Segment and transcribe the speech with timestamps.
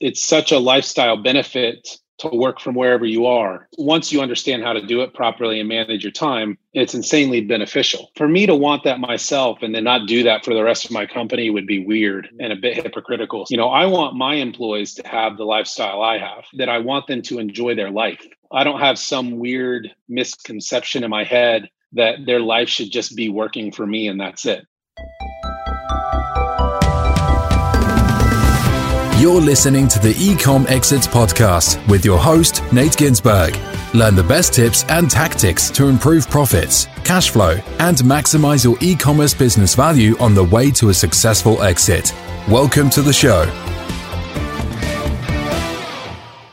[0.00, 3.68] it's such a lifestyle benefit to work from wherever you are.
[3.76, 8.10] Once you understand how to do it properly and manage your time, it's insanely beneficial.
[8.16, 10.92] For me to want that myself and then not do that for the rest of
[10.92, 13.46] my company would be weird and a bit hypocritical.
[13.50, 17.08] You know, I want my employees to have the lifestyle I have, that I want
[17.08, 18.24] them to enjoy their life.
[18.52, 23.28] I don't have some weird misconception in my head that their life should just be
[23.28, 24.66] working for me and that's it.
[29.24, 33.56] You're listening to the Ecom Exits podcast with your host, Nate Ginsberg.
[33.94, 38.94] Learn the best tips and tactics to improve profits, cash flow, and maximize your e
[38.94, 42.12] commerce business value on the way to a successful exit.
[42.50, 43.46] Welcome to the show.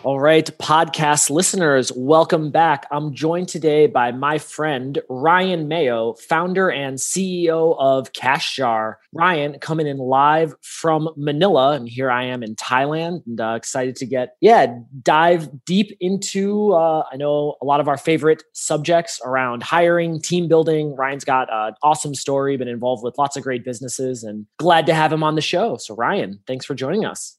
[0.04, 2.88] All right, podcast listeners, welcome back.
[2.90, 8.96] I'm joined today by my friend Ryan Mayo, founder and CEO of CashJar.
[9.14, 13.96] Ryan coming in live from Manila, and here I am in Thailand, and uh, excited
[13.98, 16.74] to get yeah dive deep into.
[16.74, 20.96] Uh, I know a lot of our favorite subjects around hiring, team building.
[20.96, 24.96] Ryan's got an awesome story, been involved with lots of great businesses, and glad to
[24.96, 25.78] have him on the show.
[25.78, 27.38] So Ryan, thanks for joining us.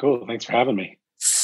[0.00, 0.99] Cool, thanks for having me.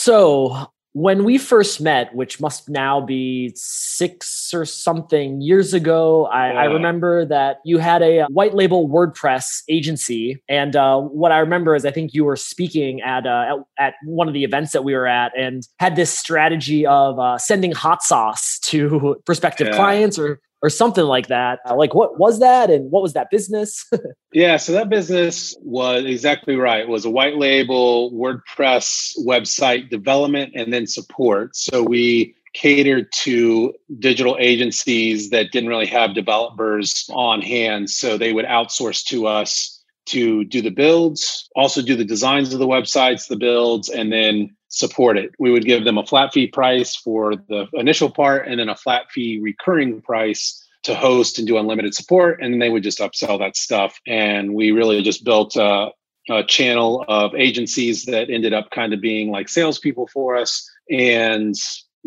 [0.07, 6.53] So, when we first met, which must now be six or something years ago, I,
[6.53, 6.61] yeah.
[6.61, 10.41] I remember that you had a uh, white label WordPress agency.
[10.49, 13.95] And uh, what I remember is I think you were speaking at, uh, at, at
[14.05, 17.73] one of the events that we were at and had this strategy of uh, sending
[17.73, 19.77] hot sauce to prospective yeah.
[19.77, 21.61] clients or or something like that.
[21.69, 23.89] Uh, like, what was that, and what was that business?
[24.33, 26.81] yeah, so that business was exactly right.
[26.81, 31.57] It was a white label WordPress website development and then support.
[31.57, 38.33] So we catered to digital agencies that didn't really have developers on hand, so they
[38.33, 39.73] would outsource to us
[40.07, 44.56] to do the builds, also do the designs of the websites, the builds, and then
[44.69, 45.33] support it.
[45.39, 48.77] We would give them a flat fee price for the initial part and then a
[48.77, 52.41] flat fee recurring price to host and do unlimited support.
[52.41, 53.99] And then they would just upsell that stuff.
[54.07, 55.91] And we really just built a,
[56.31, 61.55] a channel of agencies that ended up kind of being like salespeople for us and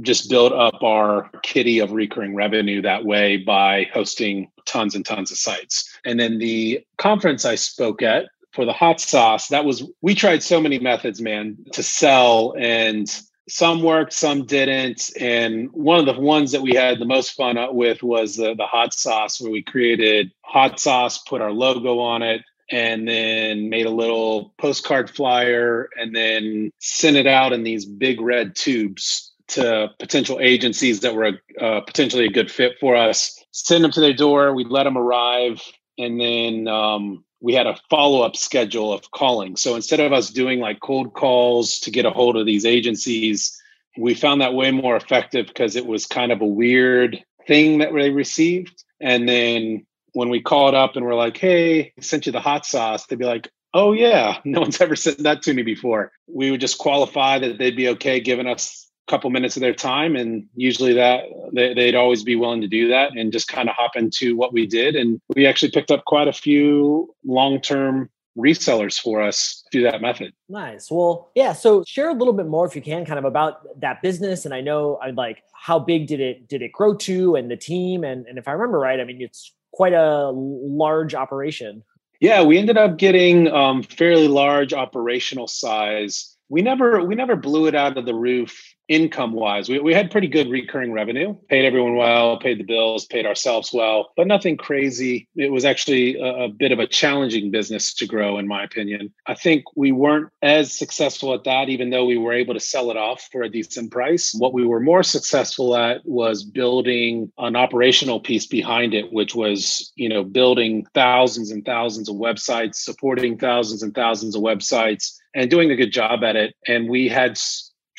[0.01, 5.31] just build up our kitty of recurring revenue that way by hosting tons and tons
[5.31, 5.89] of sites.
[6.05, 8.27] And then the conference I spoke at
[8.59, 13.09] for the hot sauce, that was, we tried so many methods, man, to sell and
[13.47, 15.09] some worked, some didn't.
[15.17, 18.65] And one of the ones that we had the most fun with was the, the
[18.65, 23.85] hot sauce, where we created hot sauce, put our logo on it, and then made
[23.85, 29.87] a little postcard flyer and then sent it out in these big red tubes to
[29.99, 33.41] potential agencies that were uh, potentially a good fit for us.
[33.51, 34.53] Send them to their door.
[34.53, 35.61] We'd let them arrive,
[35.97, 39.55] and then um, we had a follow up schedule of calling.
[39.55, 43.59] So instead of us doing like cold calls to get a hold of these agencies,
[43.97, 47.93] we found that way more effective because it was kind of a weird thing that
[47.93, 48.83] they received.
[48.99, 52.65] And then when we called up and we're like, hey, I sent you the hot
[52.65, 56.11] sauce, they'd be like, oh, yeah, no one's ever sent that to me before.
[56.27, 60.15] We would just qualify that they'd be okay giving us couple minutes of their time
[60.15, 63.75] and usually that they, would always be willing to do that and just kind of
[63.75, 64.95] hop into what we did.
[64.95, 70.31] And we actually picked up quite a few long-term resellers for us through that method.
[70.47, 70.89] Nice.
[70.89, 74.01] Well yeah so share a little bit more if you can kind of about that
[74.01, 74.45] business.
[74.45, 77.57] And i know i like how big did it did it grow to and the
[77.57, 78.03] team?
[78.03, 81.83] And, and if i remember right i mean it's quite a large operation.
[82.21, 86.35] Yeah we ended up getting um, fairly large operational size.
[86.47, 90.11] We never we never blew it out of the roof income wise, we, we had
[90.11, 94.57] pretty good recurring revenue, paid everyone well, paid the bills, paid ourselves well, but nothing
[94.57, 95.27] crazy.
[95.35, 99.13] It was actually a, a, bit of a challenging business to grow, in my opinion.
[99.27, 102.89] I think we weren't as successful at that, even though we were able to sell
[102.89, 104.33] it off for a decent price.
[104.37, 109.93] What we were more successful at was building an operational piece behind it, which was,
[109.95, 115.51] you know, building thousands and thousands of websites, supporting thousands and thousands of websites and
[115.51, 116.55] doing a good job at it.
[116.67, 117.37] And we had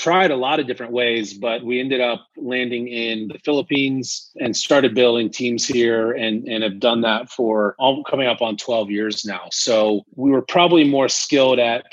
[0.01, 4.57] tried a lot of different ways, but we ended up landing in the Philippines and
[4.57, 8.91] started building teams here and, and have done that for all, coming up on 12
[8.91, 9.43] years now.
[9.53, 11.85] So we were probably more skilled at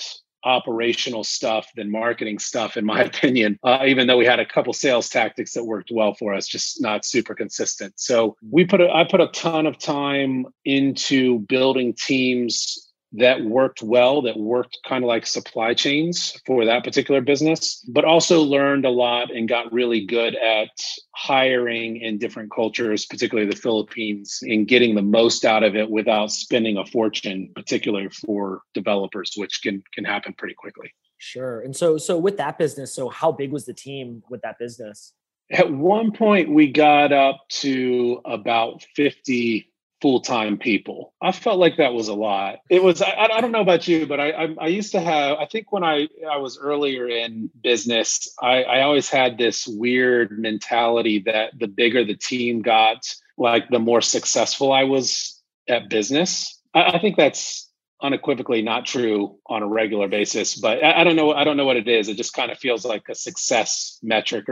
[0.45, 4.71] operational stuff than marketing stuff, in my opinion, uh, even though we had a couple
[4.71, 7.93] sales tactics that worked well for us, just not super consistent.
[7.97, 12.86] So we put a, I put a ton of time into building teams
[13.17, 18.05] that worked well, that worked kind of like supply chains for that particular business, but
[18.05, 20.69] also learned a lot and got really good at
[21.15, 26.31] hiring in different cultures, particularly the Philippines, and getting the most out of it without
[26.31, 30.93] spending a fortune, particularly for developers, which can can happen pretty quickly.
[31.17, 31.61] Sure.
[31.61, 35.13] And so so with that business, so how big was the team with that business?
[35.51, 41.13] At one point we got up to about 50 full-time people.
[41.21, 42.59] I felt like that was a lot.
[42.69, 45.37] It was I, I don't know about you, but I, I, I used to have
[45.37, 50.37] I think when I I was earlier in business, I I always had this weird
[50.37, 56.61] mentality that the bigger the team got, like the more successful I was at business.
[56.73, 57.67] I, I think that's
[58.01, 61.65] unequivocally not true on a regular basis but I, I, don't know i don't know
[61.65, 64.45] what it is it just kind of feels like a success metric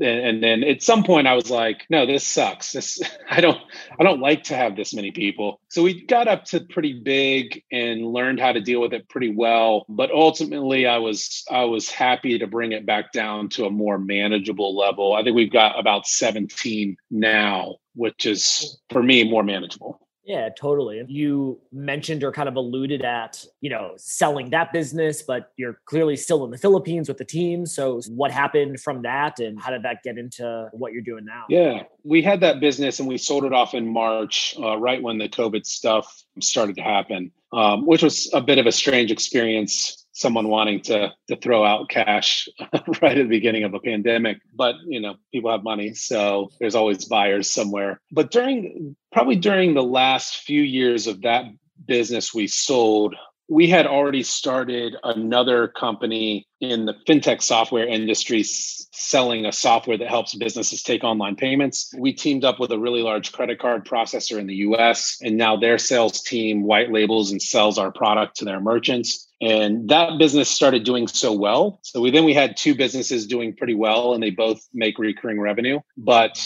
[0.00, 2.72] and then at some point i was like no this sucks.
[2.72, 3.00] This
[3.30, 3.58] i don't
[3.98, 5.60] i don't like to have this many people.
[5.68, 9.32] So we got up to pretty big and learned how to deal with it pretty
[9.34, 9.84] well.
[9.88, 13.98] But ultimately i was i was happy to bring it back down to a more
[13.98, 15.14] manageable level.
[15.14, 21.02] I think we've got about 17 now which is for me more manageable yeah, totally.
[21.08, 26.16] You mentioned or kind of alluded at, you know, selling that business, but you're clearly
[26.16, 27.64] still in the Philippines with the team.
[27.64, 31.44] So, what happened from that and how did that get into what you're doing now?
[31.48, 35.18] Yeah, we had that business and we sold it off in March, uh, right when
[35.18, 39.99] the COVID stuff started to happen, um, which was a bit of a strange experience
[40.12, 42.48] someone wanting to to throw out cash
[43.02, 46.74] right at the beginning of a pandemic but you know people have money so there's
[46.74, 51.44] always buyers somewhere but during probably during the last few years of that
[51.86, 53.14] business we sold
[53.50, 60.08] we had already started another company in the fintech software industry selling a software that
[60.08, 61.92] helps businesses take online payments.
[61.98, 65.56] We teamed up with a really large credit card processor in the US, and now
[65.56, 69.26] their sales team white labels and sells our product to their merchants.
[69.40, 71.80] And that business started doing so well.
[71.82, 75.40] So we, then we had two businesses doing pretty well, and they both make recurring
[75.40, 75.80] revenue.
[75.96, 76.38] But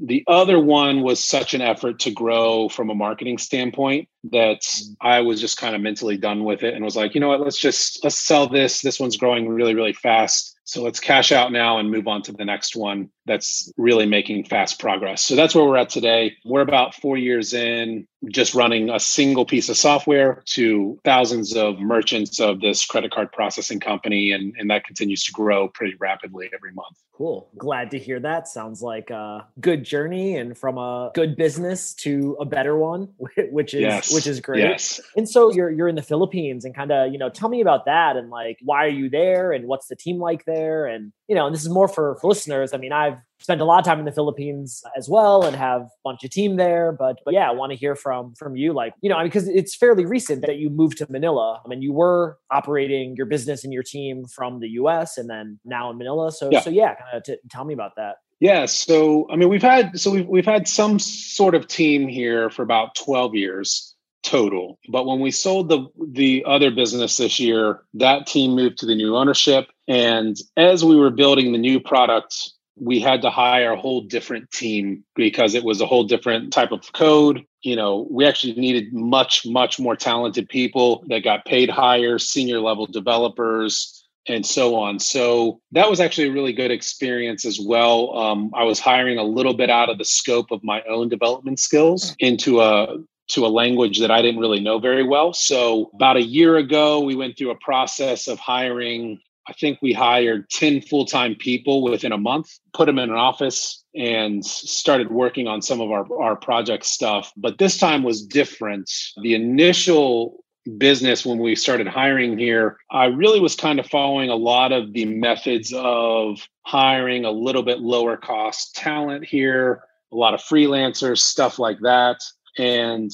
[0.00, 4.96] the other one was such an effort to grow from a marketing standpoint that mm.
[5.00, 7.40] I was just kind of mentally done with it and was like, you know what,
[7.40, 8.80] let's just let's sell this.
[8.80, 10.58] This one's growing really, really fast.
[10.68, 14.44] So let's cash out now and move on to the next one that's really making
[14.44, 15.22] fast progress.
[15.22, 16.34] So that's where we're at today.
[16.44, 21.78] We're about four years in, just running a single piece of software to thousands of
[21.78, 24.30] merchants of this credit card processing company.
[24.32, 26.98] And, and that continues to grow pretty rapidly every month.
[27.12, 27.48] Cool.
[27.56, 28.46] Glad to hear that.
[28.46, 33.08] Sounds like a good journey and from a good business to a better one,
[33.50, 34.07] which is yes.
[34.12, 34.60] Which is great.
[34.60, 35.00] Yes.
[35.16, 37.86] And so you're you're in the Philippines and kind of, you know, tell me about
[37.86, 40.58] that and like why are you there and what's the team like there?
[40.58, 43.60] there and you know and this is more for, for listeners i mean i've spent
[43.60, 46.56] a lot of time in the philippines as well and have a bunch of team
[46.56, 49.48] there but but yeah i want to hear from from you like you know because
[49.48, 53.64] it's fairly recent that you moved to manila I mean, you were operating your business
[53.64, 56.60] and your team from the us and then now in manila so yeah.
[56.60, 59.98] so yeah kind of t- tell me about that yeah, so I mean, we've had
[59.98, 63.87] so we've we've had some sort of team here for about twelve years,
[64.22, 64.78] total.
[64.88, 68.94] But when we sold the the other business this year, that team moved to the
[68.94, 69.68] new ownership.
[69.86, 74.50] And as we were building the new product, we had to hire a whole different
[74.50, 77.44] team because it was a whole different type of code.
[77.62, 82.60] You know, we actually needed much, much more talented people that got paid higher, senior
[82.60, 84.98] level developers, and so on.
[85.00, 88.16] So that was actually a really good experience as well.
[88.16, 91.58] Um, I was hiring a little bit out of the scope of my own development
[91.58, 92.98] skills into a
[93.28, 95.32] to a language that I didn't really know very well.
[95.32, 99.20] So, about a year ago, we went through a process of hiring.
[99.46, 103.16] I think we hired 10 full time people within a month, put them in an
[103.16, 107.32] office, and started working on some of our, our project stuff.
[107.36, 108.90] But this time was different.
[109.22, 110.44] The initial
[110.76, 114.92] business when we started hiring here, I really was kind of following a lot of
[114.92, 121.18] the methods of hiring a little bit lower cost talent here, a lot of freelancers,
[121.18, 122.22] stuff like that.
[122.58, 123.10] And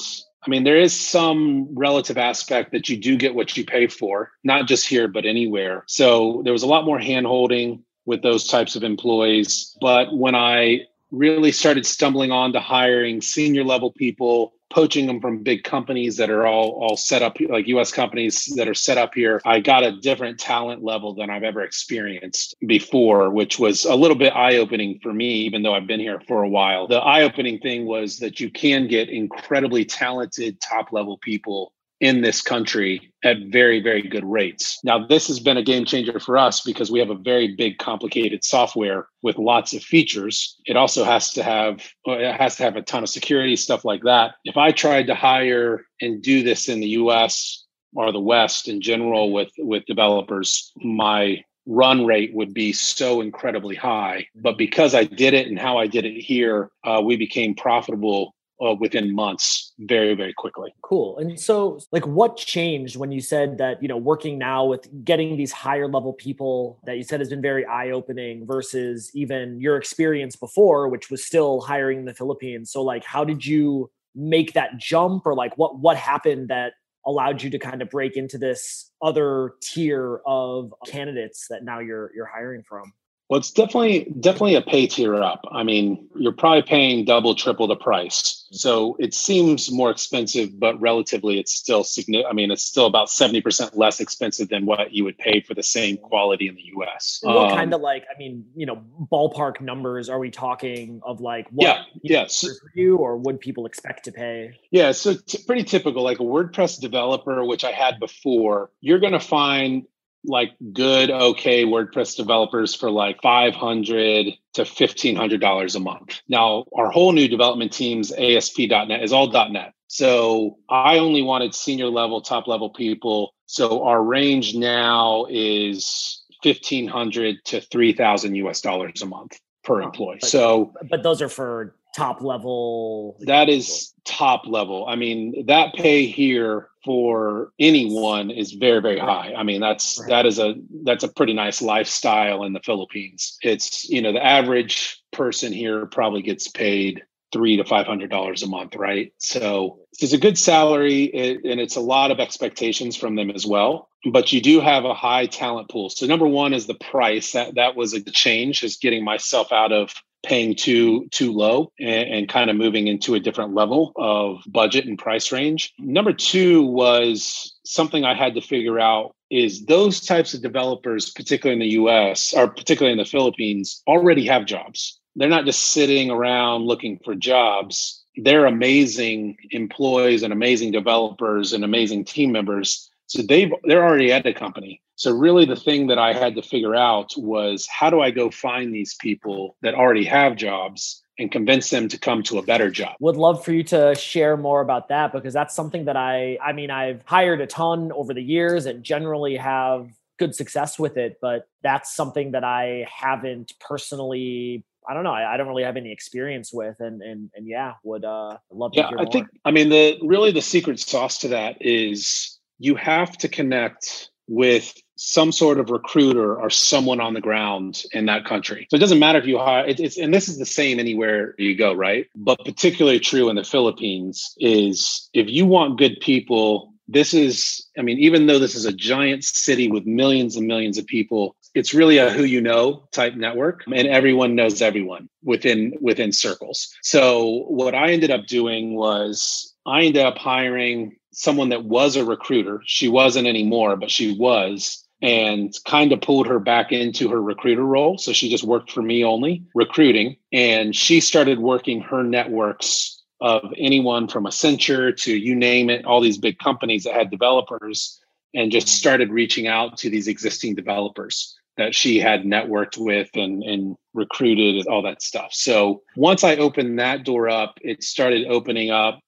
[0.47, 4.31] I mean, there is some relative aspect that you do get what you pay for,
[4.43, 5.85] not just here, but anywhere.
[5.87, 9.77] So there was a lot more hand holding with those types of employees.
[9.81, 10.81] But when I
[11.16, 16.30] really started stumbling on to hiring senior level people poaching them from big companies that
[16.30, 19.40] are all all set up like US companies that are set up here.
[19.44, 24.16] I got a different talent level than I've ever experienced before which was a little
[24.16, 26.88] bit eye opening for me even though I've been here for a while.
[26.88, 31.73] The eye opening thing was that you can get incredibly talented top level people
[32.05, 34.79] in this country at very, very good rates.
[34.85, 37.79] Now, this has been a game changer for us because we have a very big,
[37.79, 40.55] complicated software with lots of features.
[40.67, 44.03] It also has to have it has to have a ton of security stuff like
[44.03, 44.35] that.
[44.45, 47.65] If I tried to hire and do this in the U.S.
[47.95, 53.77] or the West in general with with developers, my run rate would be so incredibly
[53.77, 54.27] high.
[54.35, 58.34] But because I did it and how I did it here, uh, we became profitable
[58.65, 63.59] uh, within months very very quickly cool and so like what changed when you said
[63.59, 67.29] that you know working now with getting these higher level people that you said has
[67.29, 72.15] been very eye opening versus even your experience before which was still hiring in the
[72.15, 76.75] philippines so like how did you make that jump or like what what happened that
[77.07, 82.13] allowed you to kind of break into this other tier of candidates that now you're
[82.15, 82.93] you're hiring from
[83.31, 85.45] well, it's definitely definitely a pay tier up.
[85.51, 88.44] I mean, you're probably paying double, triple the price.
[88.55, 92.31] So it seems more expensive, but relatively, it's still significant.
[92.31, 95.55] I mean, it's still about seventy percent less expensive than what you would pay for
[95.55, 97.21] the same quality in the U.S.
[97.23, 98.05] What um, kind of like?
[98.15, 98.83] I mean, you know,
[99.13, 101.21] ballpark numbers are we talking of?
[101.21, 104.59] Like, what yeah, yes, you, or would people expect to pay?
[104.71, 106.03] Yeah, so t- pretty typical.
[106.03, 109.85] Like a WordPress developer, which I had before, you're going to find
[110.25, 116.21] like good, okay WordPress developers for like 500 to $1,500 a month.
[116.28, 119.73] Now, our whole new development team's ASP.NET is all .NET.
[119.88, 123.35] So I only wanted senior level, top level people.
[123.47, 130.19] So our range now is 1500 to 3000 US dollars a month per employee.
[130.21, 133.17] But, so, but those are for top level.
[133.21, 134.87] That is top level.
[134.89, 140.11] I mean, that pay here for anyone is very very high i mean that's right.
[140.11, 144.25] that is a that's a pretty nice lifestyle in the philippines it's you know the
[144.25, 149.79] average person here probably gets paid three to five hundred dollars a month right so
[149.99, 153.89] it's a good salary it, and it's a lot of expectations from them as well
[154.13, 157.55] but you do have a high talent pool so number one is the price that
[157.55, 162.28] that was a change is getting myself out of paying too too low and, and,
[162.28, 165.73] kind of moving into a different level of budget and price range.
[165.78, 171.62] Number two was something I had to figure out is those types of developers, particularly
[171.62, 174.99] in the US or particularly in the Philippines, already have jobs.
[175.16, 178.02] They're not just sitting around looking for jobs.
[178.16, 182.88] They're amazing employees and amazing developers and amazing team members.
[183.07, 184.81] So they've they're already at the company.
[184.97, 188.31] So, really, the thing that I had to figure out was how do I go
[188.31, 192.71] find these people that already have jobs and convince them to come to a better
[192.71, 192.95] job?
[193.01, 196.53] Would love for you to share more about that because that's something that I, I
[196.53, 201.19] mean, I've hired a ton over the years and generally have good success with it,
[201.21, 205.15] but that's something that I haven't personally I don't know.
[205.15, 208.73] I, I, don't really have any experience with, and and and yeah, would uh love
[208.73, 212.75] to yeah, I think I mean the really the secret sauce to that is you
[212.75, 218.25] have to connect with some sort of recruiter or someone on the ground in that
[218.25, 218.67] country.
[218.71, 221.35] So it doesn't matter if you hire it, it's and this is the same anywhere
[221.39, 222.07] you go, right?
[222.15, 227.83] But particularly true in the Philippines is if you want good people, this is I
[227.83, 231.75] mean even though this is a giant city with millions and millions of people, it's
[231.75, 236.73] really a who you know type network and everyone knows everyone within within circles.
[236.83, 242.05] So what I ended up doing was I ended up hiring someone that was a
[242.05, 242.61] recruiter.
[242.67, 247.65] She wasn't anymore, but she was and kind of pulled her back into her recruiter
[247.65, 247.99] role.
[247.99, 250.17] So she just worked for me only recruiting.
[250.33, 256.01] And she started working her networks of anyone from Accenture to you name it, all
[256.01, 258.01] these big companies that had developers,
[258.35, 263.43] and just started reaching out to these existing developers that she had networked with and,
[263.45, 265.33] and recruited and all that stuff.
[265.33, 269.01] So once I opened that door up, it started opening up,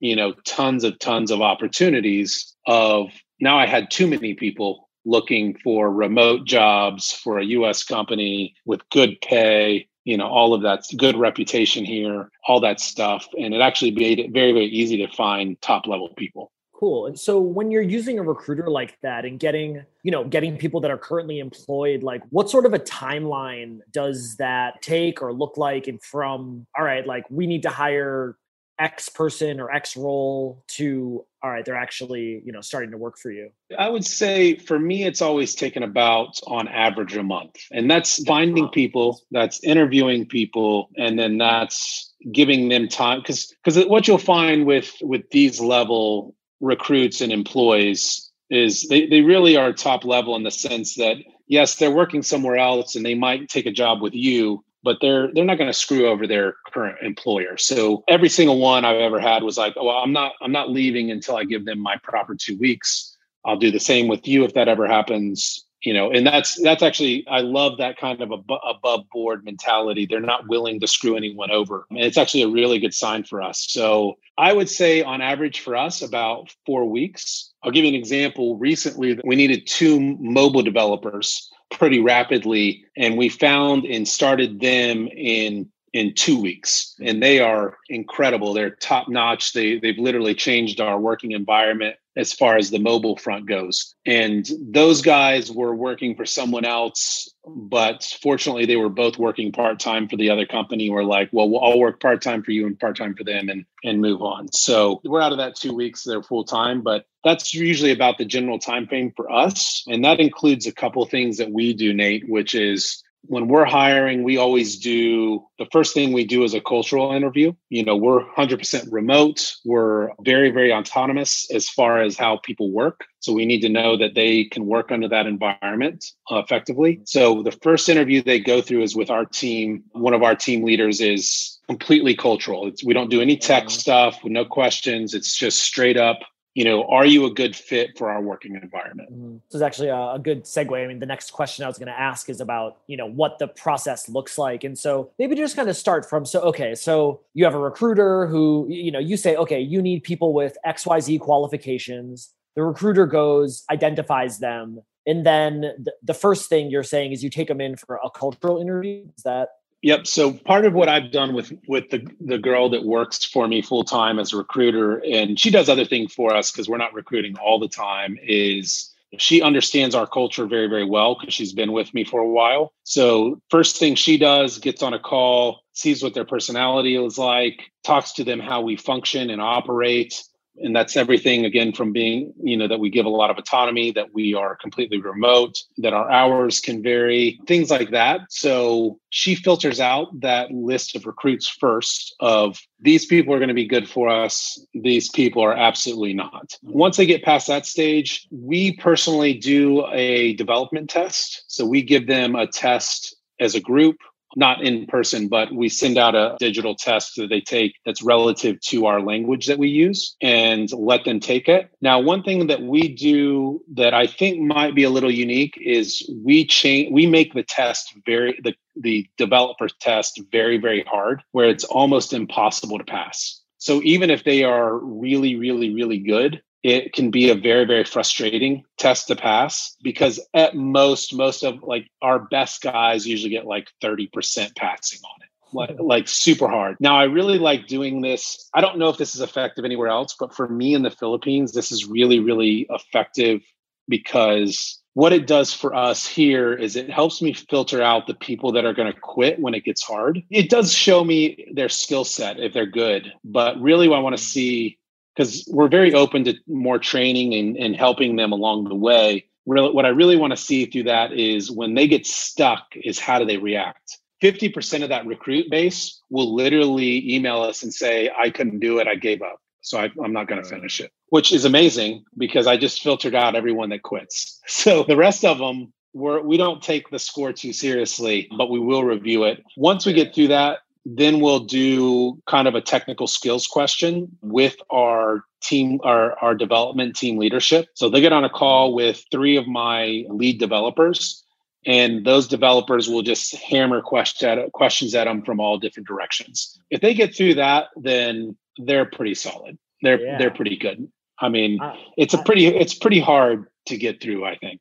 [0.00, 5.56] you know, tons of tons of opportunities of now I had too many people looking
[5.58, 10.84] for remote jobs for a US company with good pay, you know, all of that
[10.96, 13.26] good reputation here, all that stuff.
[13.38, 16.52] And it actually made it very, very easy to find top level people.
[16.74, 17.06] Cool.
[17.06, 20.80] And so when you're using a recruiter like that and getting, you know, getting people
[20.80, 25.56] that are currently employed, like what sort of a timeline does that take or look
[25.56, 25.86] like?
[25.86, 28.36] And from, all right, like we need to hire
[28.82, 33.18] X person or X role to all right, they're actually, you know, starting to work
[33.18, 33.50] for you?
[33.76, 37.56] I would say for me, it's always taken about on average a month.
[37.72, 43.20] And that's finding people, that's interviewing people, and then that's giving them time.
[43.20, 49.22] Because because what you'll find with with these level recruits and employees is they, they
[49.22, 51.16] really are top level in the sense that
[51.48, 55.32] yes, they're working somewhere else and they might take a job with you, but they're
[55.32, 57.56] they're not going to screw over their current employer.
[57.56, 61.10] So every single one I've ever had was like, well, I'm not I'm not leaving
[61.10, 63.16] until I give them my proper two weeks.
[63.44, 65.64] I'll do the same with you if that ever happens.
[65.82, 70.06] You know, and that's that's actually I love that kind of ab- above board mentality.
[70.06, 73.42] They're not willing to screw anyone over, and it's actually a really good sign for
[73.42, 73.66] us.
[73.68, 77.50] So I would say on average for us about four weeks.
[77.64, 78.56] I'll give you an example.
[78.58, 82.84] Recently, we needed two mobile developers pretty rapidly.
[82.96, 86.94] And we found and started them in in two weeks.
[86.94, 87.08] Mm-hmm.
[87.08, 88.54] And they are incredible.
[88.54, 89.52] They're top notch.
[89.52, 93.94] They they've literally changed our working environment as far as the mobile front goes.
[94.04, 100.08] And those guys were working for someone else but fortunately they were both working part-time
[100.08, 100.90] for the other company.
[100.90, 104.00] We're like well we'll all work part-time for you and part-time for them and and
[104.00, 104.52] move on.
[104.52, 106.04] So we're out of that two weeks.
[106.04, 109.84] They're full-time but that's usually about the general time frame for us.
[109.86, 114.24] And that includes a couple things that we do nate which is when we're hiring,
[114.24, 117.52] we always do the first thing we do is a cultural interview.
[117.68, 119.54] You know, we're 100% remote.
[119.64, 123.04] We're very, very autonomous as far as how people work.
[123.20, 127.00] So we need to know that they can work under that environment uh, effectively.
[127.04, 129.84] So the first interview they go through is with our team.
[129.92, 132.66] One of our team leaders is completely cultural.
[132.66, 135.14] It's, we don't do any tech stuff with no questions.
[135.14, 136.18] It's just straight up
[136.54, 139.10] you know, are you a good fit for our working environment?
[139.10, 139.36] Mm-hmm.
[139.48, 140.82] This is actually a, a, good segue.
[140.82, 143.38] I mean, the next question I was going to ask is about, you know, what
[143.38, 144.62] the process looks like.
[144.62, 148.26] And so maybe just kind of start from, so, okay, so you have a recruiter
[148.26, 152.34] who, you know, you say, okay, you need people with XYZ qualifications.
[152.54, 154.82] The recruiter goes, identifies them.
[155.06, 158.10] And then the, the first thing you're saying is you take them in for a
[158.10, 159.06] cultural interview.
[159.16, 159.48] Is that
[159.82, 160.06] Yep.
[160.06, 163.62] So part of what I've done with with the the girl that works for me
[163.62, 166.94] full time as a recruiter, and she does other things for us because we're not
[166.94, 171.72] recruiting all the time, is she understands our culture very very well because she's been
[171.72, 172.72] with me for a while.
[172.84, 177.72] So first thing she does, gets on a call, sees what their personality is like,
[177.82, 180.22] talks to them how we function and operate,
[180.56, 183.90] and that's everything again from being you know that we give a lot of autonomy
[183.90, 188.20] that we are completely remote that our hours can vary things like that.
[188.28, 193.54] So she filters out that list of recruits first of these people are going to
[193.54, 194.64] be good for us.
[194.74, 196.56] These people are absolutely not.
[196.62, 201.44] Once they get past that stage we personally do a development test.
[201.46, 203.96] So we give them a test as a group
[204.36, 208.60] not in person, but we send out a digital test that they take that's relative
[208.60, 211.70] to our language that we use and let them take it.
[211.80, 216.08] Now, one thing that we do that I think might be a little unique is
[216.24, 221.48] we change we make the test very the the developer test very very hard where
[221.48, 223.40] it's almost impossible to pass.
[223.58, 227.84] So even if they are really really really good, it can be a very very
[227.84, 233.46] frustrating test to pass because at most most of like our best guys usually get
[233.46, 235.82] like 30% passing on it like, hmm.
[235.82, 236.76] like super hard.
[236.80, 238.48] Now i really like doing this.
[238.54, 241.52] I don't know if this is effective anywhere else but for me in the philippines
[241.52, 243.40] this is really really effective
[243.88, 248.52] because what it does for us here is it helps me filter out the people
[248.52, 250.22] that are going to quit when it gets hard.
[250.30, 254.16] It does show me their skill set if they're good, but really what I want
[254.18, 254.26] to hmm.
[254.26, 254.78] see
[255.14, 259.26] because we're very open to more training and, and helping them along the way.
[259.46, 262.98] Really, what I really want to see through that is when they get stuck, is
[262.98, 263.98] how do they react?
[264.22, 268.86] 50% of that recruit base will literally email us and say, I couldn't do it.
[268.86, 269.40] I gave up.
[269.62, 273.14] So I, am not going to finish it, which is amazing because I just filtered
[273.14, 274.40] out everyone that quits.
[274.48, 278.58] So the rest of them, we're, we don't take the score too seriously, but we
[278.58, 279.42] will review it.
[279.56, 284.56] Once we get through that, then we'll do kind of a technical skills question with
[284.70, 287.68] our team, our, our development team leadership.
[287.74, 291.24] So they get on a call with three of my lead developers,
[291.64, 296.58] and those developers will just hammer question, questions at them from all different directions.
[296.70, 299.58] If they get through that, then they're pretty solid.
[299.82, 300.18] They're yeah.
[300.18, 300.90] they're pretty good.
[301.20, 301.60] I mean,
[301.96, 304.24] it's a pretty it's pretty hard to get through.
[304.24, 304.60] I think.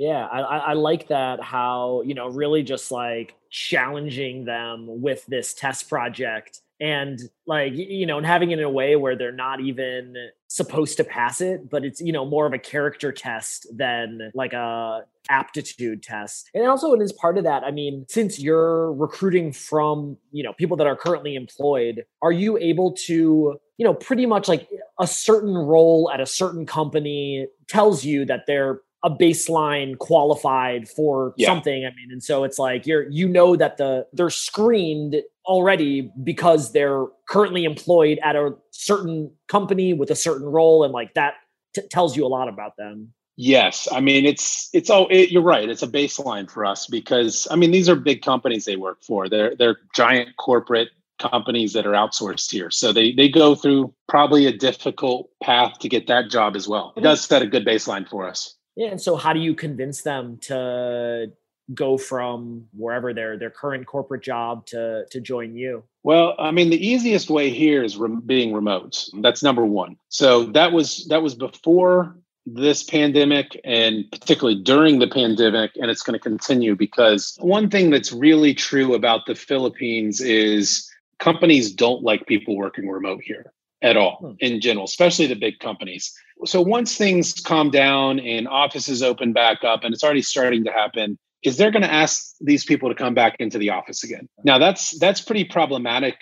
[0.00, 1.42] Yeah, I, I like that.
[1.42, 8.06] How you know, really just like challenging them with this test project, and like you
[8.06, 10.14] know, and having it in a way where they're not even
[10.46, 14.54] supposed to pass it, but it's you know more of a character test than like
[14.54, 16.48] a aptitude test.
[16.54, 17.62] And also, it is part of that.
[17.62, 22.56] I mean, since you're recruiting from you know people that are currently employed, are you
[22.56, 24.66] able to you know pretty much like
[24.98, 31.34] a certain role at a certain company tells you that they're a baseline qualified for
[31.36, 31.46] yeah.
[31.46, 31.84] something.
[31.84, 36.72] I mean, and so it's like you're you know that the they're screened already because
[36.72, 41.34] they're currently employed at a certain company with a certain role, and like that
[41.74, 43.12] t- tells you a lot about them.
[43.36, 45.68] Yes, I mean it's it's all it, you're right.
[45.68, 49.28] It's a baseline for us because I mean these are big companies they work for.
[49.28, 52.70] They're they're giant corporate companies that are outsourced here.
[52.70, 56.92] So they they go through probably a difficult path to get that job as well.
[56.96, 58.56] It does set a good baseline for us.
[58.80, 61.30] Yeah, and so how do you convince them to
[61.74, 65.84] go from wherever their their current corporate job to to join you?
[66.02, 69.06] Well, I mean, the easiest way here is being remote.
[69.20, 69.98] That's number one.
[70.08, 72.16] So that was that was before
[72.46, 77.90] this pandemic and particularly during the pandemic, and it's going to continue because one thing
[77.90, 83.96] that's really true about the Philippines is companies don't like people working remote here at
[83.96, 84.32] all hmm.
[84.40, 86.12] in general, especially the big companies.
[86.44, 90.72] So once things calm down and offices open back up, and it's already starting to
[90.72, 94.28] happen, is they're going to ask these people to come back into the office again.
[94.44, 96.16] Now that's that's pretty problematic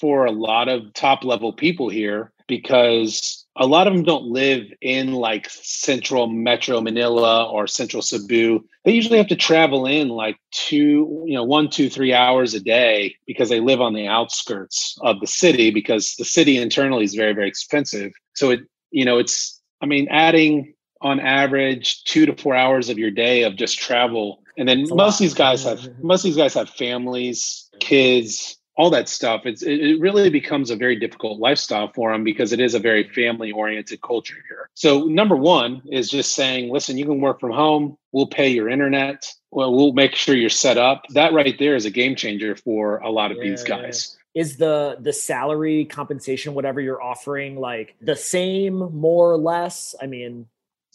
[0.00, 4.64] for a lot of top level people here because a lot of them don't live
[4.80, 8.64] in like central metro manila or central cebu.
[8.84, 12.60] They usually have to travel in like two you know one two three hours a
[12.60, 17.14] day because they live on the outskirts of the city because the city internally is
[17.14, 18.12] very very expensive.
[18.34, 18.60] So it
[18.90, 23.42] you know it's i mean adding on average two to four hours of your day
[23.42, 24.42] of just travel.
[24.56, 28.90] And then most of these guys have most of these guys have families kids all
[28.90, 32.74] that stuff it's it really becomes a very difficult lifestyle for them because it is
[32.74, 34.68] a very family oriented culture here.
[34.74, 37.98] So number one is just saying listen you can work from home.
[38.12, 39.30] We'll pay your internet.
[39.50, 41.04] Well we'll make sure you're set up.
[41.10, 43.44] That right there is a game changer for a lot of yeah.
[43.44, 44.16] these guys.
[44.34, 49.94] Is the the salary compensation whatever you're offering like the same more or less?
[50.00, 50.46] I mean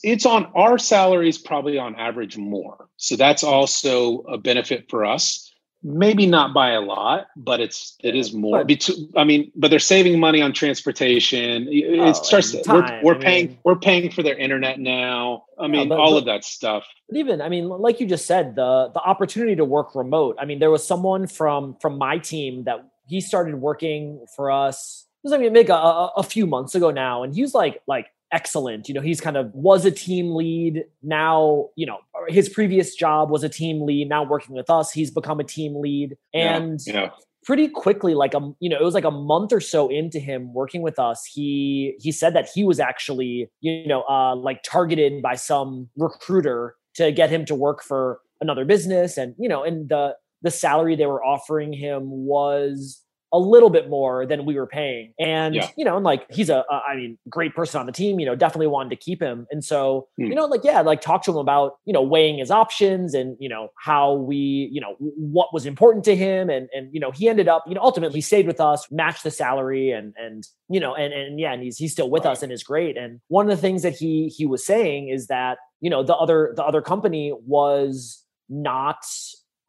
[0.04, 2.88] it's on our salaries probably on average more.
[2.98, 5.47] So that's also a benefit for us
[5.84, 9.80] maybe not by a lot but it's it is more but, i mean but they're
[9.80, 11.68] saving money on transportation.
[11.70, 15.46] It oh, starts we're, we're paying mean, we're paying for their internet now.
[15.60, 16.86] I mean but, all but, of that stuff.
[17.08, 20.38] but even i mean like you just said the the opportunity to work remote.
[20.40, 25.06] I mean there was someone from from my team that he started working for us.
[25.24, 27.82] It was I mean, maybe a, a few months ago now, and he was like,
[27.88, 28.88] like excellent.
[28.88, 30.86] You know, he's kind of was a team lead.
[31.04, 34.10] Now, you know, his previous job was a team lead.
[34.10, 36.18] Now working with us, he's become a team lead.
[36.34, 37.10] And yeah, yeah.
[37.46, 40.54] pretty quickly, like a you know, it was like a month or so into him
[40.54, 45.22] working with us, he he said that he was actually, you know, uh like targeted
[45.22, 49.18] by some recruiter to get him to work for another business.
[49.18, 53.90] And, you know, and the the salary they were offering him was a little bit
[53.90, 55.14] more than we were paying.
[55.20, 55.70] And, yeah.
[55.76, 58.26] you know, and like he's a, a, I mean, great person on the team, you
[58.26, 59.46] know, definitely wanted to keep him.
[59.52, 60.30] And so, mm.
[60.30, 63.36] you know, like, yeah, like talk to him about, you know, weighing his options and,
[63.40, 66.50] you know, how we, you know, what was important to him.
[66.50, 69.32] And, and, you know, he ended up, you know, ultimately stayed with us, matched the
[69.32, 72.32] salary and, and, you know, and, and yeah, and he's, he's still with right.
[72.32, 72.96] us and is great.
[72.96, 76.16] And one of the things that he, he was saying is that, you know, the
[76.16, 79.04] other, the other company was not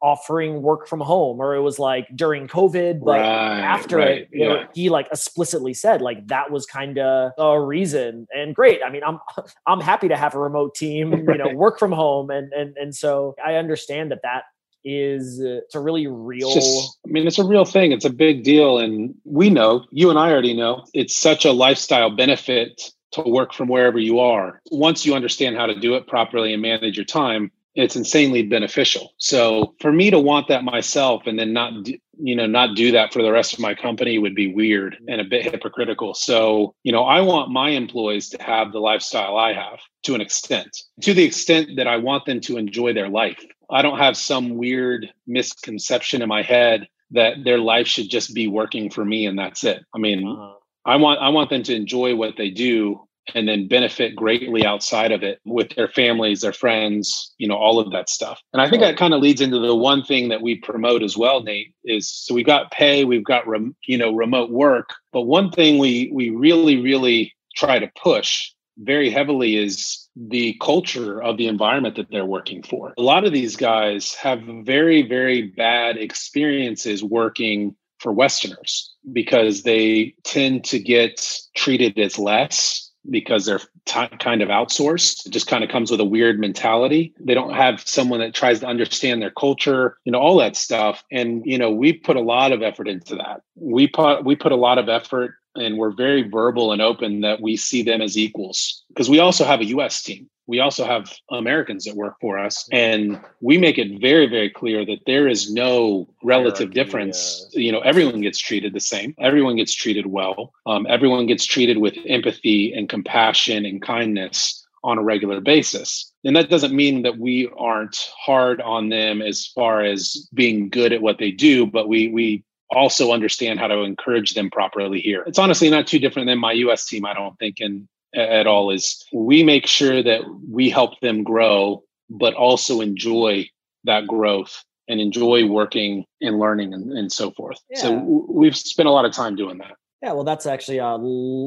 [0.01, 4.29] offering work from home or it was like during covid but right, after right, it
[4.31, 4.65] yeah.
[4.73, 8.27] he like explicitly said like that was kind of a reason.
[8.33, 9.19] And great i mean i'm
[9.67, 12.95] i'm happy to have a remote team you know work from home and and and
[12.95, 14.43] so i understand that that
[14.85, 18.09] is uh, it's a really real just, i mean it's a real thing it's a
[18.09, 22.91] big deal and we know you and i already know it's such a lifestyle benefit
[23.11, 24.61] to work from wherever you are.
[24.71, 29.13] Once you understand how to do it properly and manage your time it's insanely beneficial.
[29.17, 31.87] So for me to want that myself and then not
[32.21, 35.21] you know not do that for the rest of my company would be weird and
[35.21, 36.13] a bit hypocritical.
[36.13, 40.21] So, you know, I want my employees to have the lifestyle I have to an
[40.21, 40.83] extent.
[41.01, 43.43] To the extent that I want them to enjoy their life.
[43.71, 48.47] I don't have some weird misconception in my head that their life should just be
[48.47, 49.83] working for me and that's it.
[49.93, 50.55] I mean, uh-huh.
[50.85, 55.11] I want I want them to enjoy what they do and then benefit greatly outside
[55.11, 58.41] of it with their families, their friends, you know, all of that stuff.
[58.53, 61.17] And I think that kind of leads into the one thing that we promote as
[61.17, 65.23] well, Nate, is so we've got pay, we've got rem, you know remote work, but
[65.23, 71.37] one thing we we really really try to push very heavily is the culture of
[71.37, 72.93] the environment that they're working for.
[72.97, 80.15] A lot of these guys have very very bad experiences working for westerners because they
[80.23, 81.21] tend to get
[81.55, 85.25] treated as less because they're t- kind of outsourced.
[85.25, 87.13] It just kind of comes with a weird mentality.
[87.19, 91.03] They don't have someone that tries to understand their culture, you know, all that stuff.
[91.11, 93.41] And you know, we put a lot of effort into that.
[93.55, 97.41] We put we put a lot of effort and we're very verbal and open that
[97.41, 101.13] we see them as equals because we also have a US team we also have
[101.29, 105.53] Americans that work for us, and we make it very, very clear that there is
[105.53, 107.47] no relative difference.
[107.51, 109.13] You know, everyone gets treated the same.
[109.19, 110.51] Everyone gets treated well.
[110.65, 116.11] Um, everyone gets treated with empathy and compassion and kindness on a regular basis.
[116.23, 120.93] And that doesn't mean that we aren't hard on them as far as being good
[120.93, 125.23] at what they do, but we we also understand how to encourage them properly here.
[125.27, 127.57] It's honestly not too different than my US team, I don't think.
[127.59, 133.47] And at all is we make sure that we help them grow but also enjoy
[133.83, 137.79] that growth and enjoy working and learning and, and so forth yeah.
[137.79, 140.97] so we've spent a lot of time doing that Yeah, well, that's actually a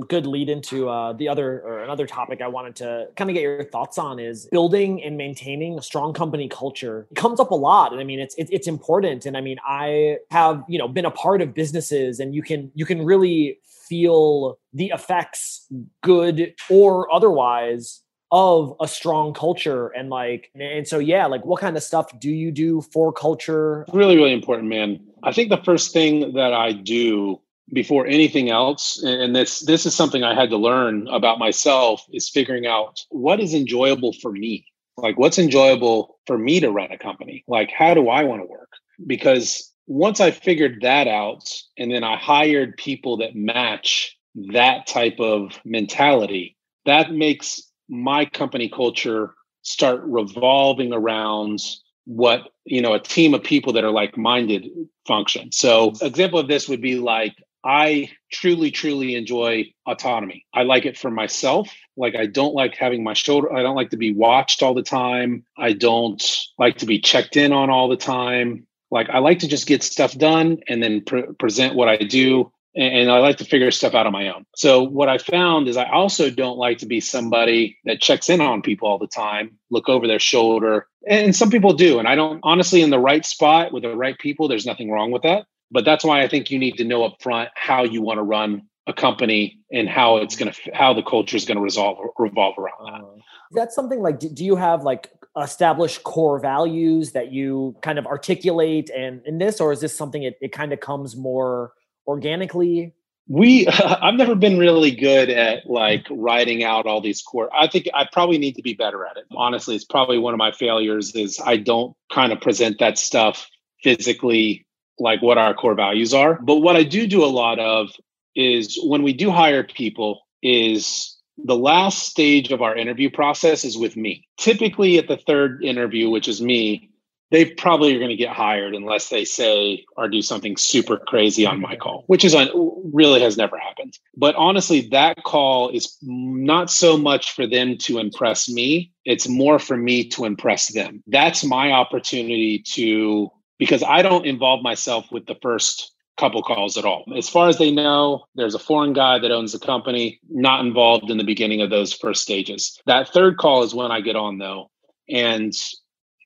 [0.08, 3.40] good lead into uh, the other or another topic I wanted to kind of get
[3.40, 7.06] your thoughts on is building and maintaining a strong company culture.
[7.10, 9.24] It comes up a lot, and I mean, it's it, it's important.
[9.24, 12.70] And I mean, I have you know been a part of businesses, and you can
[12.74, 13.58] you can really
[13.92, 15.66] feel the effects,
[16.02, 21.76] good or otherwise, of a strong culture and like and so yeah like what kind
[21.76, 23.84] of stuff do you do for culture?
[23.92, 24.98] Really really important man.
[25.22, 27.38] I think the first thing that i do
[27.74, 32.30] before anything else and this this is something i had to learn about myself is
[32.30, 34.64] figuring out what is enjoyable for me.
[34.96, 37.44] Like what's enjoyable for me to run a company?
[37.46, 38.70] Like how do i want to work?
[39.06, 45.18] Because once i figured that out and then i hired people that match that type
[45.18, 51.60] of mentality that makes my company culture start revolving around
[52.04, 54.66] what you know a team of people that are like minded
[55.06, 60.46] function so example of this would be like I truly, truly enjoy autonomy.
[60.52, 61.72] I like it for myself.
[61.96, 64.82] Like, I don't like having my shoulder, I don't like to be watched all the
[64.82, 65.44] time.
[65.56, 66.22] I don't
[66.58, 68.66] like to be checked in on all the time.
[68.92, 72.52] Like, I like to just get stuff done and then pre- present what I do.
[72.74, 74.46] And, I like to figure stuff out on my own.
[74.56, 78.40] So, what I found is I also don't like to be somebody that checks in
[78.40, 80.86] on people all the time, look over their shoulder.
[81.06, 81.98] And some people do.
[81.98, 85.10] And I don't, honestly, in the right spot with the right people, there's nothing wrong
[85.10, 85.44] with that.
[85.70, 88.22] But that's why I think you need to know up front how you want to
[88.22, 91.98] run a company and how it's going to how the culture is going to resolve
[92.18, 93.04] revolve around that.
[93.04, 98.06] Uh, that's something like do you have like established core values that you kind of
[98.06, 101.72] articulate and in this or is this something it, it kind of comes more
[102.06, 102.92] organically
[103.28, 103.66] we
[104.02, 108.06] i've never been really good at like writing out all these core i think i
[108.12, 111.40] probably need to be better at it honestly it's probably one of my failures is
[111.46, 113.48] i don't kind of present that stuff
[113.82, 114.66] physically
[114.98, 116.38] like what our core values are.
[116.40, 117.90] But what I do do a lot of
[118.34, 123.76] is when we do hire people is the last stage of our interview process is
[123.76, 124.26] with me.
[124.36, 126.90] Typically at the third interview, which is me,
[127.32, 131.46] they probably are going to get hired unless they say or do something super crazy
[131.46, 132.50] on my call, which is un-
[132.92, 133.98] really has never happened.
[134.14, 139.58] But honestly, that call is not so much for them to impress me, it's more
[139.58, 141.02] for me to impress them.
[141.06, 146.84] That's my opportunity to because I don't involve myself with the first couple calls at
[146.84, 147.04] all.
[147.16, 151.10] As far as they know, there's a foreign guy that owns the company, not involved
[151.10, 152.78] in the beginning of those first stages.
[152.86, 154.70] That third call is when I get on though.
[155.08, 155.52] And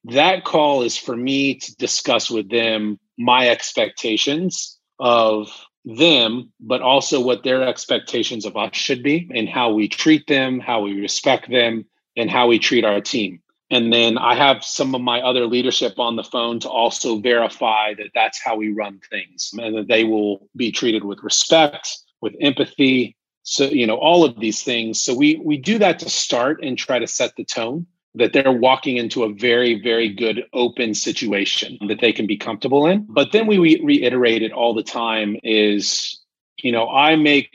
[0.05, 5.51] that call is for me to discuss with them my expectations of
[5.85, 10.61] them, but also what their expectations of us should be and how we treat them,
[10.61, 13.41] how we respect them, and how we treat our team.
[13.71, 17.95] And then I have some of my other leadership on the phone to also verify
[17.95, 22.35] that that's how we run things and that they will be treated with respect, with
[22.41, 23.17] empathy.
[23.43, 25.03] So, you know, all of these things.
[25.03, 28.53] So we we do that to start and try to set the tone that they're
[28.53, 33.07] walking into a very, very good open situation that they can be comfortable in.
[33.09, 36.19] But then we re- reiterate it all the time is,
[36.63, 37.51] you know, I make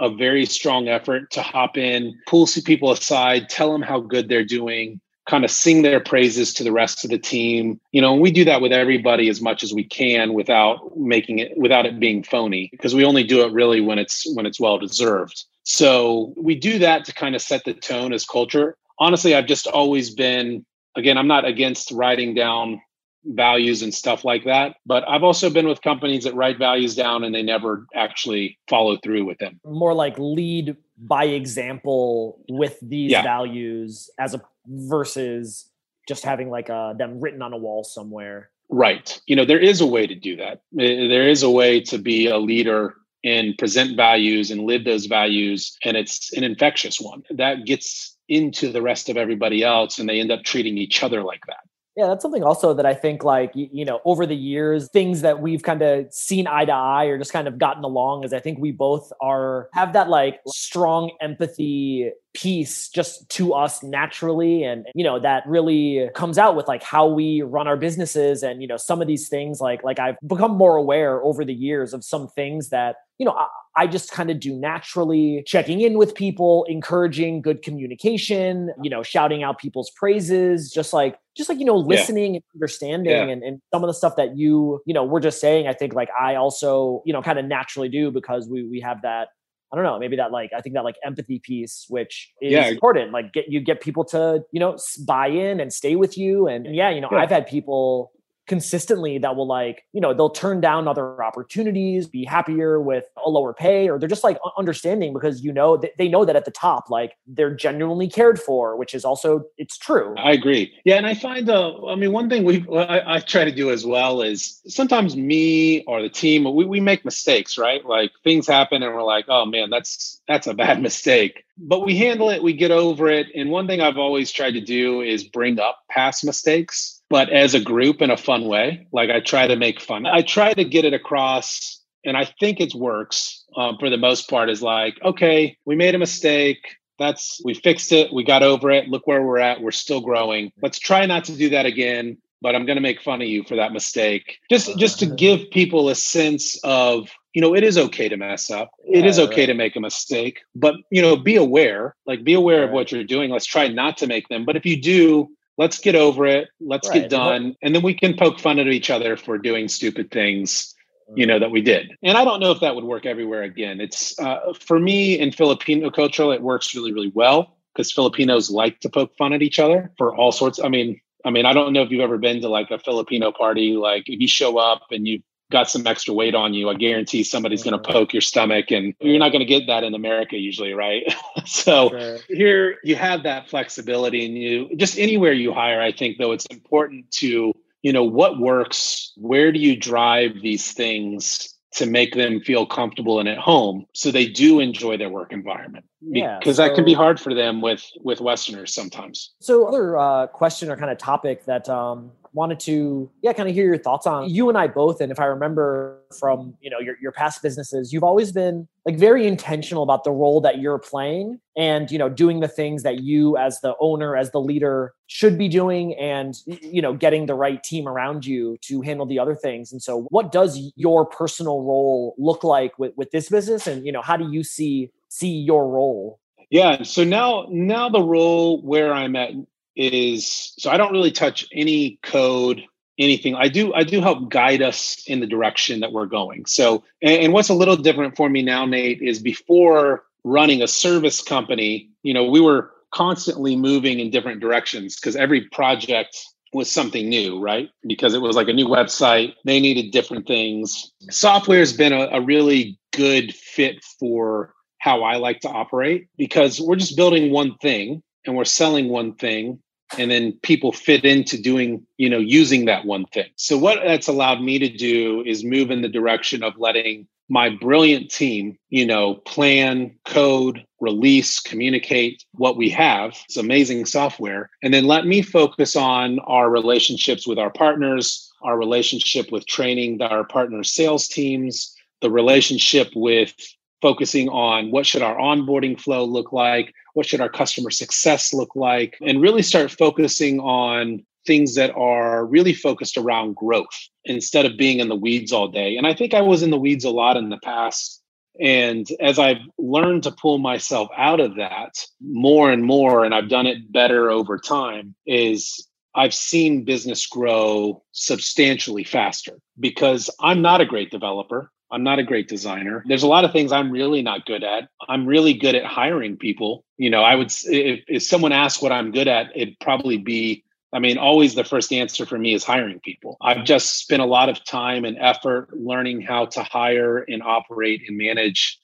[0.00, 4.44] a very strong effort to hop in, pull people aside, tell them how good they're
[4.44, 7.80] doing, kind of sing their praises to the rest of the team.
[7.92, 11.56] You know, we do that with everybody as much as we can without making it
[11.56, 14.78] without it being phony because we only do it really when it's when it's well
[14.78, 15.44] deserved.
[15.64, 18.76] So we do that to kind of set the tone as culture.
[18.98, 20.64] Honestly, I've just always been
[20.96, 22.80] again, I'm not against writing down
[23.24, 24.76] values and stuff like that.
[24.86, 28.96] But I've also been with companies that write values down and they never actually follow
[28.96, 29.60] through with them.
[29.64, 33.22] More like lead by example with these yeah.
[33.22, 35.70] values as a versus
[36.06, 38.50] just having like uh, them written on a wall somewhere.
[38.70, 39.20] Right.
[39.26, 40.62] You know, there is a way to do that.
[40.72, 45.76] There is a way to be a leader and present values and live those values.
[45.84, 50.20] And it's an infectious one that gets into the rest of everybody else and they
[50.20, 51.60] end up treating each other like that.
[51.98, 55.42] Yeah, that's something also that I think like you know over the years things that
[55.42, 58.38] we've kind of seen eye to eye or just kind of gotten along is I
[58.38, 64.86] think we both are have that like strong empathy piece just to us naturally and
[64.94, 68.68] you know that really comes out with like how we run our businesses and you
[68.68, 72.04] know some of these things like like I've become more aware over the years of
[72.04, 76.14] some things that you know I, I just kind of do naturally, checking in with
[76.14, 81.64] people, encouraging good communication, you know, shouting out people's praises, just like just like you
[81.64, 82.38] know listening yeah.
[82.38, 83.32] and understanding yeah.
[83.32, 85.94] and, and some of the stuff that you you know we're just saying i think
[85.94, 89.28] like i also you know kind of naturally do because we we have that
[89.70, 92.68] I don't know, maybe that like I think that like empathy piece, which is yeah.
[92.68, 93.12] important.
[93.12, 96.74] Like get you get people to you know buy in and stay with you, and,
[96.74, 97.18] yeah, you know yeah.
[97.18, 98.10] I've had people
[98.48, 103.28] consistently that will like you know they'll turn down other opportunities be happier with a
[103.28, 106.50] lower pay or they're just like understanding because you know they know that at the
[106.50, 110.14] top like they're genuinely cared for which is also it's true.
[110.16, 110.72] I agree.
[110.84, 113.70] Yeah and i find uh i mean one thing we I, I try to do
[113.70, 117.84] as well is sometimes me or the team we, we make mistakes right?
[117.84, 121.44] Like things happen and we're like oh man that's that's a bad mistake.
[121.58, 124.60] But we handle it we get over it and one thing i've always tried to
[124.60, 128.86] do is bring up past mistakes but as a group in a fun way.
[128.92, 130.06] Like I try to make fun.
[130.06, 134.28] I try to get it across, and I think it works um, for the most
[134.28, 134.50] part.
[134.50, 136.58] Is like, okay, we made a mistake.
[136.98, 138.12] That's we fixed it.
[138.12, 138.88] We got over it.
[138.88, 139.60] Look where we're at.
[139.60, 140.52] We're still growing.
[140.62, 142.18] Let's try not to do that again.
[142.40, 144.38] But I'm going to make fun of you for that mistake.
[144.50, 148.50] Just just to give people a sense of you know it is okay to mess
[148.50, 149.46] up it is okay right.
[149.46, 152.68] to make a mistake but you know be aware like be aware right.
[152.68, 155.78] of what you're doing let's try not to make them but if you do let's
[155.78, 156.48] get over it.
[156.60, 157.02] Let's right.
[157.02, 157.56] get done.
[157.62, 160.74] And then we can poke fun at each other for doing stupid things
[161.14, 161.92] you know that we did.
[162.02, 163.80] And i don't know if that would work everywhere again.
[163.80, 168.80] It's uh, for me in filipino culture it works really really well because filipinos like
[168.80, 170.60] to poke fun at each other for all sorts.
[170.60, 173.32] I mean i mean i don't know if you've ever been to like a filipino
[173.32, 176.74] party like if you show up and you got some extra weight on you, I
[176.74, 177.92] guarantee somebody's going to mm-hmm.
[177.92, 181.02] poke your stomach, and you're not going to get that in America usually, right?
[181.46, 182.18] so sure.
[182.28, 186.46] here you have that flexibility, and you just anywhere you hire, I think though it's
[186.46, 189.12] important to you know what works.
[189.16, 191.54] Where do you drive these things?
[191.70, 195.84] to make them feel comfortable and at home so they do enjoy their work environment
[196.00, 199.96] yeah, because so, that can be hard for them with with westerners sometimes so other
[199.98, 203.78] uh, question or kind of topic that um, wanted to yeah kind of hear your
[203.78, 207.12] thoughts on you and i both and if i remember from you know your, your
[207.12, 211.90] past businesses you've always been like very intentional about the role that you're playing and
[211.90, 215.48] you know doing the things that you as the owner as the leader should be
[215.48, 219.72] doing and you know getting the right team around you to handle the other things.
[219.72, 223.66] And so what does your personal role look like with, with this business?
[223.66, 226.20] And you know how do you see see your role?
[226.50, 229.32] Yeah so now now the role where i'm at
[229.78, 232.62] is so I don't really touch any code,
[232.98, 233.36] anything.
[233.36, 236.44] I do I do help guide us in the direction that we're going.
[236.46, 240.68] So and, and what's a little different for me now, Nate, is before running a
[240.68, 246.18] service company, you know, we were constantly moving in different directions because every project
[246.52, 247.68] was something new, right?
[247.86, 250.92] Because it was like a new website, they needed different things.
[251.10, 256.60] Software has been a, a really good fit for how I like to operate because
[256.60, 259.60] we're just building one thing and we're selling one thing
[259.96, 263.28] and then people fit into doing you know using that one thing.
[263.36, 267.50] So what that's allowed me to do is move in the direction of letting my
[267.50, 274.72] brilliant team you know plan code release communicate what we have it's amazing software and
[274.72, 280.24] then let me focus on our relationships with our partners our relationship with training our
[280.24, 283.34] partner sales teams the relationship with
[283.80, 288.54] focusing on what should our onboarding flow look like what should our customer success look
[288.56, 294.56] like and really start focusing on things that are really focused around growth instead of
[294.56, 296.90] being in the weeds all day and i think i was in the weeds a
[296.90, 298.02] lot in the past
[298.40, 303.28] and as I've learned to pull myself out of that more and more, and I've
[303.28, 310.60] done it better over time, is I've seen business grow substantially faster because I'm not
[310.60, 311.50] a great developer.
[311.70, 312.82] I'm not a great designer.
[312.86, 314.68] There's a lot of things I'm really not good at.
[314.88, 316.64] I'm really good at hiring people.
[316.76, 320.44] You know, I would if, if someone asked what I'm good at, it'd probably be
[320.72, 323.16] I mean, always the first answer for me is hiring people.
[323.22, 327.82] I've just spent a lot of time and effort learning how to hire and operate
[327.88, 328.58] and manage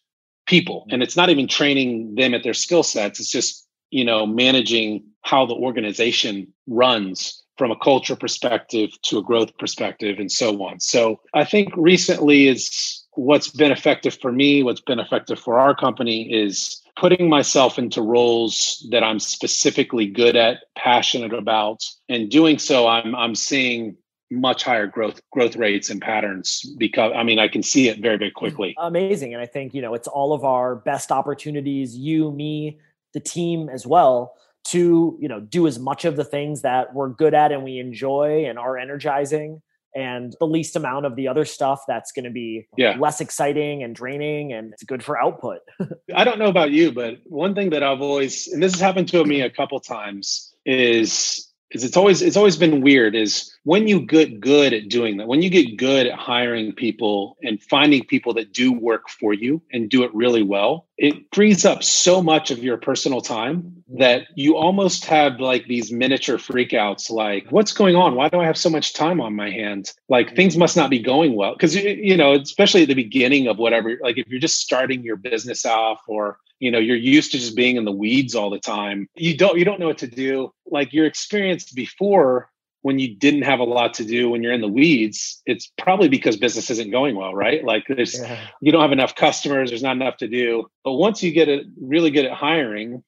[0.47, 0.87] people.
[0.91, 3.21] And it's not even training them at their skill sets.
[3.21, 9.23] It's just, you know, managing how the organization runs from a culture perspective to a
[9.23, 10.81] growth perspective and so on.
[10.81, 15.75] So I think recently is what's been effective for me, what's been effective for our
[15.75, 22.59] company is putting myself into roles that I'm specifically good at, passionate about, and doing
[22.59, 23.97] so I'm I'm seeing
[24.31, 28.17] much higher growth growth rates and patterns because I mean I can see it very
[28.17, 28.75] very quickly.
[28.79, 32.79] Amazing and I think you know it's all of our best opportunities you me
[33.13, 37.09] the team as well to you know do as much of the things that we're
[37.09, 39.61] good at and we enjoy and are energizing
[39.95, 42.97] and the least amount of the other stuff that's going to be yeah.
[42.99, 45.59] less exciting and draining and it's good for output
[46.15, 49.09] i don't know about you but one thing that i've always and this has happened
[49.09, 53.89] to me a couple times is is it's always it's always been weird is when
[53.89, 58.05] you get good at doing that when you get good at hiring people and finding
[58.05, 62.23] people that do work for you and do it really well it frees up so
[62.23, 67.73] much of your personal time that you almost have like these miniature freakouts like what's
[67.73, 68.15] going on?
[68.15, 69.95] Why do i have so much time on my hands?
[70.09, 70.37] Like mm.
[70.37, 71.55] things must not be going well.
[71.55, 75.17] Because you know especially at the beginning of whatever like if you're just starting your
[75.17, 78.59] business off or you know you're used to just being in the weeds all the
[78.59, 79.07] time.
[79.15, 80.51] You don't you don't know what to do.
[80.65, 82.49] Like your experience before
[82.81, 86.07] when you didn't have a lot to do when you're in the weeds it's probably
[86.07, 87.63] because business isn't going well right?
[87.65, 88.41] Like there's yeah.
[88.63, 90.67] you don't have enough customers there's not enough to do.
[90.85, 93.05] But once you get it really good at hiring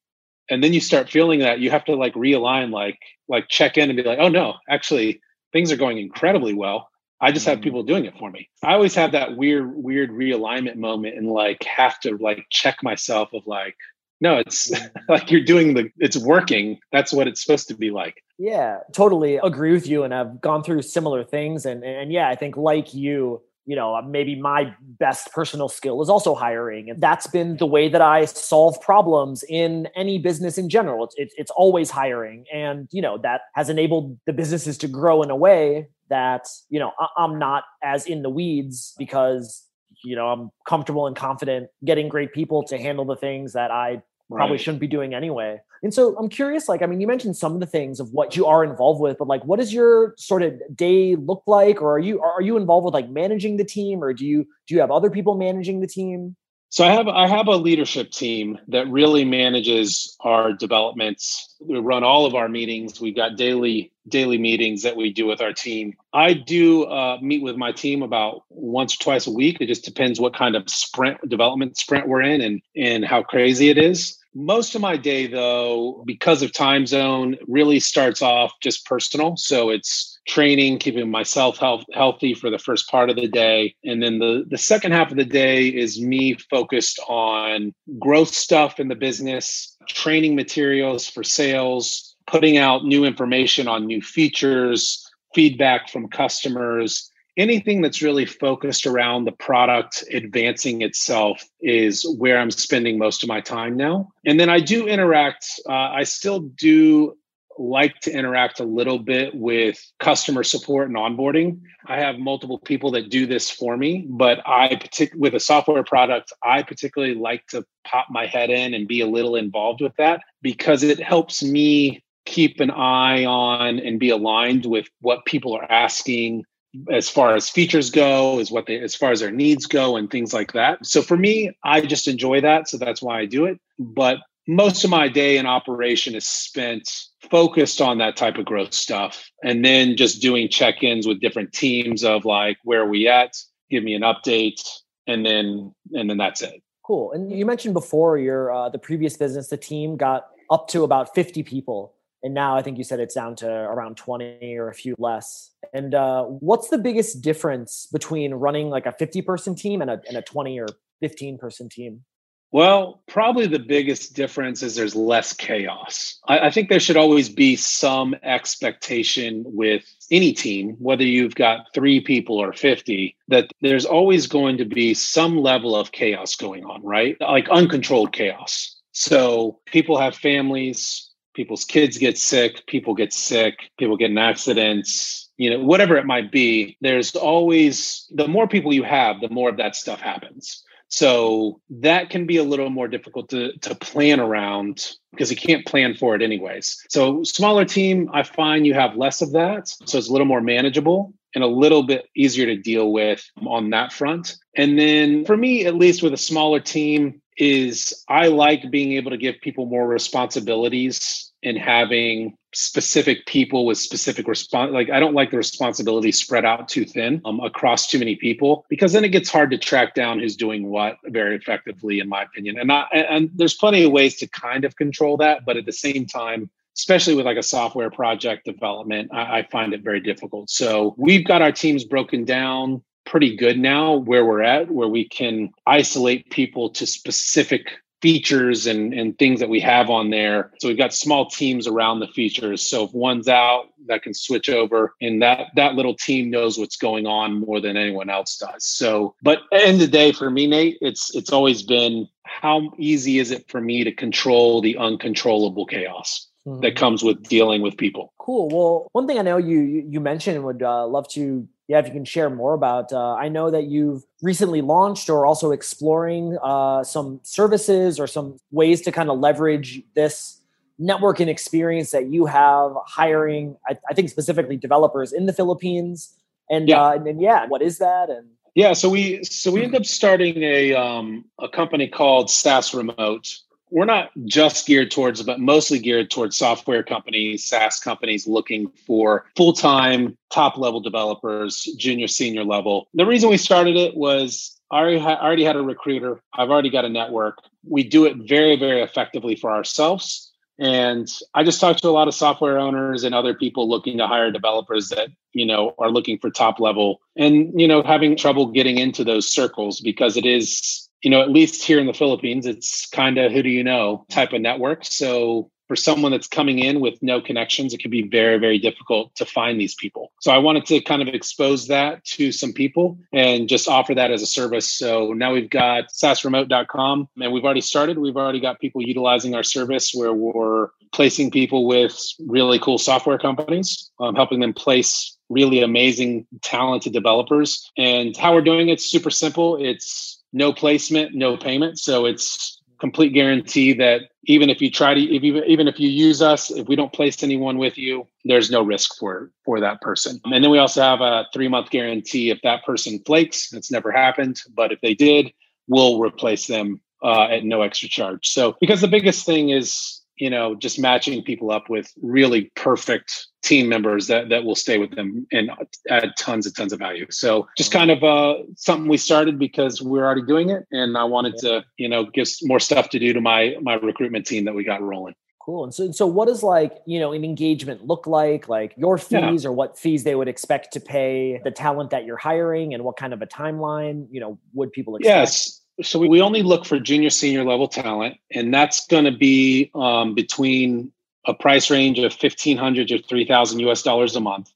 [0.51, 3.89] and then you start feeling that you have to like realign like like check in
[3.89, 5.23] and be like oh no actually
[5.55, 6.91] things are going incredibly well
[7.21, 7.65] I just have mm-hmm.
[7.65, 8.49] people doing it for me.
[8.63, 13.31] I always have that weird, weird realignment moment and like have to like check myself
[13.33, 13.77] of like,
[14.21, 14.99] no, it's mm-hmm.
[15.09, 16.79] like you're doing the, it's working.
[16.93, 18.23] That's what it's supposed to be like.
[18.39, 20.05] Yeah, totally agree with you.
[20.05, 21.65] And I've gone through similar things.
[21.65, 26.09] And, and yeah, I think like you, you know, maybe my best personal skill is
[26.09, 26.89] also hiring.
[26.89, 31.05] And that's been the way that I solve problems in any business in general.
[31.05, 32.45] It's, it's, it's always hiring.
[32.53, 36.79] And, you know, that has enabled the businesses to grow in a way that you
[36.79, 39.65] know I- i'm not as in the weeds because
[40.05, 44.03] you know i'm comfortable and confident getting great people to handle the things that i
[44.31, 44.61] probably right.
[44.61, 45.61] shouldn't be doing anyway.
[45.83, 48.35] And so i'm curious like i mean you mentioned some of the things of what
[48.35, 51.81] you are involved with but like what does your sort of day look like?
[51.81, 54.03] Or are you are you involved with like managing the team?
[54.03, 56.35] Or do you do you have other people managing the team
[56.69, 61.55] so I have I have a leadership team that really manages our developments.
[61.61, 63.01] We run all of our meetings.
[63.01, 65.95] We've got daily daily meetings that we do with our team.
[66.13, 69.59] I do uh, meet with my team about once or twice a week.
[69.61, 73.71] It just depends what kind of sprint development sprint we're in and and how crazy
[73.71, 74.19] it is.
[74.35, 79.37] Most of my day, though, because of time zone, really starts off just personal.
[79.39, 83.75] So it's training, keeping myself health, healthy for the first part of the day.
[83.85, 88.81] And then the, the second half of the day is me focused on growth stuff
[88.81, 95.89] in the business, training materials for sales, putting out new information on new features, feedback
[95.89, 102.99] from customers, anything that's really focused around the product advancing itself is where I'm spending
[102.99, 104.09] most of my time now.
[104.25, 107.17] And then I do interact, uh, I still do
[107.59, 111.61] like to interact a little bit with customer support and onboarding.
[111.87, 115.85] I have multiple people that do this for me, but I partic- with a software
[115.85, 119.95] product, I particularly like to pop my head in and be a little involved with
[119.97, 125.55] that because it helps me keep an eye on and be aligned with what people
[125.55, 126.45] are asking
[126.91, 130.11] as far as features go as what they as far as their needs go and
[130.11, 133.47] things like that so for me i just enjoy that so that's why i do
[133.47, 136.89] it but most of my day in operation is spent
[137.31, 142.05] focused on that type of growth stuff and then just doing check-ins with different teams
[142.05, 143.37] of like where are we at?
[143.71, 144.61] Give me an update.
[145.09, 146.63] And then and then that's it.
[146.85, 147.13] Cool.
[147.13, 151.15] And you mentioned before your uh, the previous business the team got up to about
[151.15, 151.95] 50 people.
[152.23, 155.51] And now I think you said it's down to around 20 or a few less.
[155.73, 160.01] And uh, what's the biggest difference between running like a 50 person team and a,
[160.09, 160.67] and a 20 or
[161.01, 162.05] 15 person team?
[162.53, 166.19] Well, probably the biggest difference is there's less chaos.
[166.27, 171.67] I, I, think there should always be some expectation with any team, whether you've got
[171.75, 176.65] three people or 50, that there's always going to be some level of chaos going
[176.65, 177.17] on, right?
[177.21, 178.77] Like uncontrolled chaos.
[178.93, 185.29] So people have families, people's kids get sick, people get sick, people get in accidents,
[185.37, 189.51] you know, whatever it might be, there's always the more people you have, the more
[189.51, 190.63] of that stuff happens.
[190.97, 195.67] So that can be a little more difficult to, to plan around because you can't
[195.67, 196.83] plan for it anyways.
[196.89, 199.69] So smaller team, I find you have less of that.
[199.69, 203.69] So it's a little more manageable and a little bit easier to deal with on
[203.71, 204.39] that front.
[204.57, 209.11] And then for me, at least with a smaller team, is I like being able
[209.11, 215.15] to give people more responsibilities and having specific people with specific response like i don't
[215.15, 219.11] like the responsibility spread out too thin um, across too many people because then it
[219.11, 222.59] gets hard to track down who's doing what very effectively in my opinion.
[222.59, 225.73] And I, and there's plenty of ways to kind of control that but at the
[225.73, 230.51] same time especially with like a software project development I, I find it very difficult.
[230.51, 235.09] So we've got our teams broken down pretty good now where we're at, where we
[235.09, 237.69] can isolate people to specific
[238.07, 240.53] features and, and things that we have on there.
[240.61, 242.63] So we've got small teams around the features.
[242.63, 246.77] So if one's out, that can switch over and that that little team knows what's
[246.77, 248.65] going on more than anyone else does.
[248.65, 253.19] So but end of the day for me, Nate, it's it's always been how easy
[253.19, 256.29] is it for me to control the uncontrollable chaos?
[256.47, 256.61] mm-hmm.
[256.61, 258.13] that comes with dealing with people.
[258.19, 258.49] Cool.
[258.49, 261.93] Well, one thing I know you you mentioned would uh, love to yeah, if you
[261.93, 262.93] can share more about.
[262.93, 268.39] Uh, I know that you've recently launched or also exploring uh, some services or some
[268.51, 270.41] ways to kind of leverage this
[270.81, 273.57] networking experience that you have hiring.
[273.69, 276.15] I, I think specifically developers in the Philippines.
[276.49, 276.83] And yeah.
[276.83, 278.11] Uh, and, and yeah, what is that?
[278.11, 282.73] And yeah, so we so we ended up starting a um, a company called SaaS
[282.73, 283.39] Remote,
[283.71, 289.27] we're not just geared towards, but mostly geared towards software companies, SaaS companies looking for
[289.37, 292.89] full time, top level developers, junior, senior level.
[292.95, 296.21] The reason we started it was I already, had a recruiter.
[296.35, 297.39] I've already got a network.
[297.69, 300.33] We do it very, very effectively for ourselves.
[300.59, 304.07] And I just talked to a lot of software owners and other people looking to
[304.07, 308.47] hire developers that, you know, are looking for top level and, you know, having trouble
[308.47, 312.47] getting into those circles because it is you know, at least here in the Philippines,
[312.47, 314.85] it's kind of who do you know type of network.
[314.85, 319.15] So for someone that's coming in with no connections, it can be very, very difficult
[319.17, 320.13] to find these people.
[320.21, 324.11] So I wanted to kind of expose that to some people and just offer that
[324.11, 324.71] as a service.
[324.71, 327.99] So now we've got saasremote.com and we've already started.
[327.99, 333.19] We've already got people utilizing our service where we're placing people with really cool software
[333.19, 337.71] companies, um, helping them place really amazing, talented developers.
[337.77, 339.57] And how we're doing it's super simple.
[339.57, 341.79] It's no placement, no payment.
[341.79, 345.89] So it's complete guarantee that even if you try to if you, even if you
[345.89, 349.81] use us if we don't place anyone with you there's no risk for for that
[349.81, 350.21] person.
[350.25, 353.91] And then we also have a three month guarantee if that person flakes it's never
[353.91, 354.43] happened.
[354.55, 355.33] But if they did
[355.69, 358.29] we'll replace them uh, at no extra charge.
[358.29, 363.29] So because the biggest thing is you know just matching people up with really perfect
[363.43, 365.51] team members that that will stay with them and
[365.89, 367.07] add tons and tons of value.
[367.11, 371.05] So just kind of uh something we started because we're already doing it and i
[371.05, 374.55] wanted to you know give more stuff to do to my my recruitment team that
[374.55, 375.15] we got rolling.
[375.47, 375.63] Cool.
[375.63, 378.49] And so so what does like you know an engagement look like?
[378.49, 379.49] Like your fees yeah.
[379.49, 382.97] or what fees they would expect to pay the talent that you're hiring and what
[382.97, 385.15] kind of a timeline you know would people expect?
[385.15, 389.71] yes so we only look for junior senior level talent and that's going to be
[389.75, 390.93] um, between
[391.27, 394.51] a price range of 1500 to 3000 us dollars a month.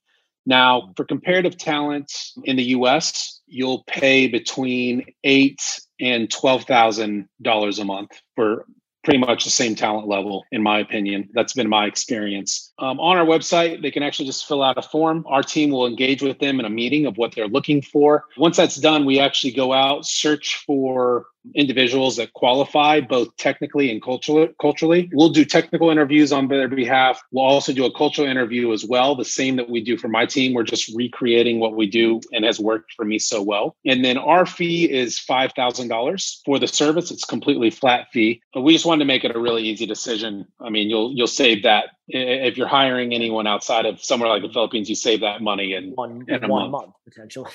[0.46, 2.12] Now for comparative talent
[2.44, 5.60] in the us you'll pay between 8
[6.00, 8.64] and 12000 dollars a month for
[9.02, 11.28] pretty much the same talent level, in my opinion.
[11.32, 12.72] That's been my experience.
[12.78, 15.24] Um, on our website, they can actually just fill out a form.
[15.28, 18.24] Our team will engage with them in a meeting of what they're looking for.
[18.36, 24.02] Once that's done, we actually go out, search for individuals that qualify both technically and
[24.02, 25.10] culturally.
[25.12, 27.22] We'll do technical interviews on their behalf.
[27.32, 30.26] We'll also do a cultural interview as well, the same that we do for my
[30.26, 30.54] team.
[30.54, 33.76] We're just recreating what we do and has worked for me so well.
[33.84, 37.10] And then our fee is $5,000 for the service.
[37.10, 38.42] It's completely flat fee.
[38.52, 40.46] But we just wanted to make it a really easy decision.
[40.60, 44.48] I mean, you'll you'll save that if you're hiring anyone outside of somewhere like the
[44.48, 46.86] Philippines, you save that money in one, in one month.
[46.86, 46.94] month.
[47.04, 47.50] potentially.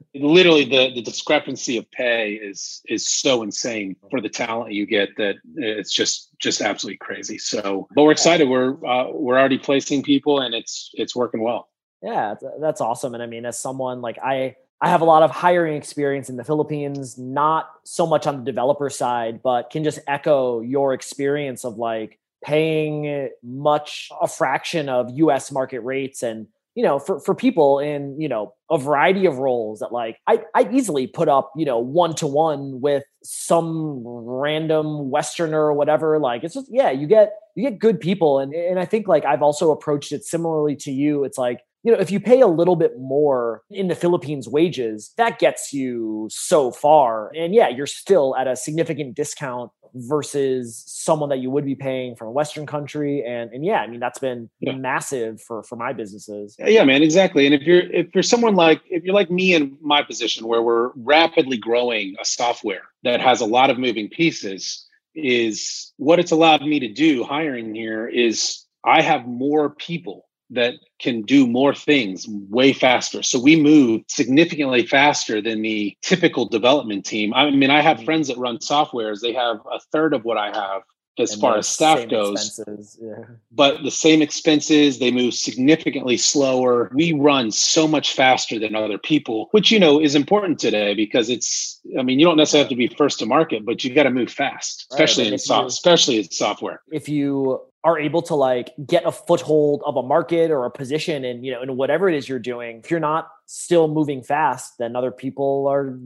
[0.14, 5.10] Literally, the the discrepancy of pay is is so insane for the talent you get
[5.16, 7.38] that it's just just absolutely crazy.
[7.38, 8.48] So, but we're excited.
[8.48, 11.68] We're uh, we're already placing people, and it's it's working well.
[12.02, 13.14] Yeah, that's awesome.
[13.14, 16.36] And I mean, as someone like I I have a lot of hiring experience in
[16.36, 21.64] the Philippines, not so much on the developer side, but can just echo your experience
[21.64, 27.34] of like paying much a fraction of US market rates and you know for for
[27.34, 31.52] people in you know a variety of roles that like I I easily put up
[31.56, 36.18] you know one to one with some random westerner or whatever.
[36.18, 38.38] Like it's just yeah you get you get good people.
[38.38, 41.24] And and I think like I've also approached it similarly to you.
[41.24, 45.12] It's like you know, if you pay a little bit more in the Philippines wages,
[45.16, 47.32] that gets you so far.
[47.34, 52.16] And yeah, you're still at a significant discount versus someone that you would be paying
[52.16, 53.24] from a Western country.
[53.26, 54.72] And and yeah, I mean that's been yeah.
[54.72, 56.56] massive for for my businesses.
[56.58, 57.46] Yeah, man, exactly.
[57.46, 60.62] And if you're if you're someone like if you're like me in my position where
[60.62, 66.30] we're rapidly growing a software that has a lot of moving pieces, is what it's
[66.30, 71.74] allowed me to do hiring here is I have more people that can do more
[71.74, 73.22] things way faster.
[73.22, 77.32] So we move significantly faster than the typical development team.
[77.34, 78.06] I mean, I have mm-hmm.
[78.06, 80.82] friends that run softwares, they have a third of what I have
[81.18, 82.60] as and far as staff goes.
[83.00, 83.24] Yeah.
[83.52, 86.90] But the same expenses, they move significantly slower.
[86.94, 91.30] We run so much faster than other people, which you know is important today because
[91.30, 94.04] it's I mean, you don't necessarily have to be first to market, but you got
[94.04, 96.82] to move fast, especially right, in soft, especially in software.
[96.90, 101.24] If you are able to like get a foothold of a market or a position
[101.24, 104.74] and you know in whatever it is you're doing if you're not still moving fast
[104.78, 105.98] then other people are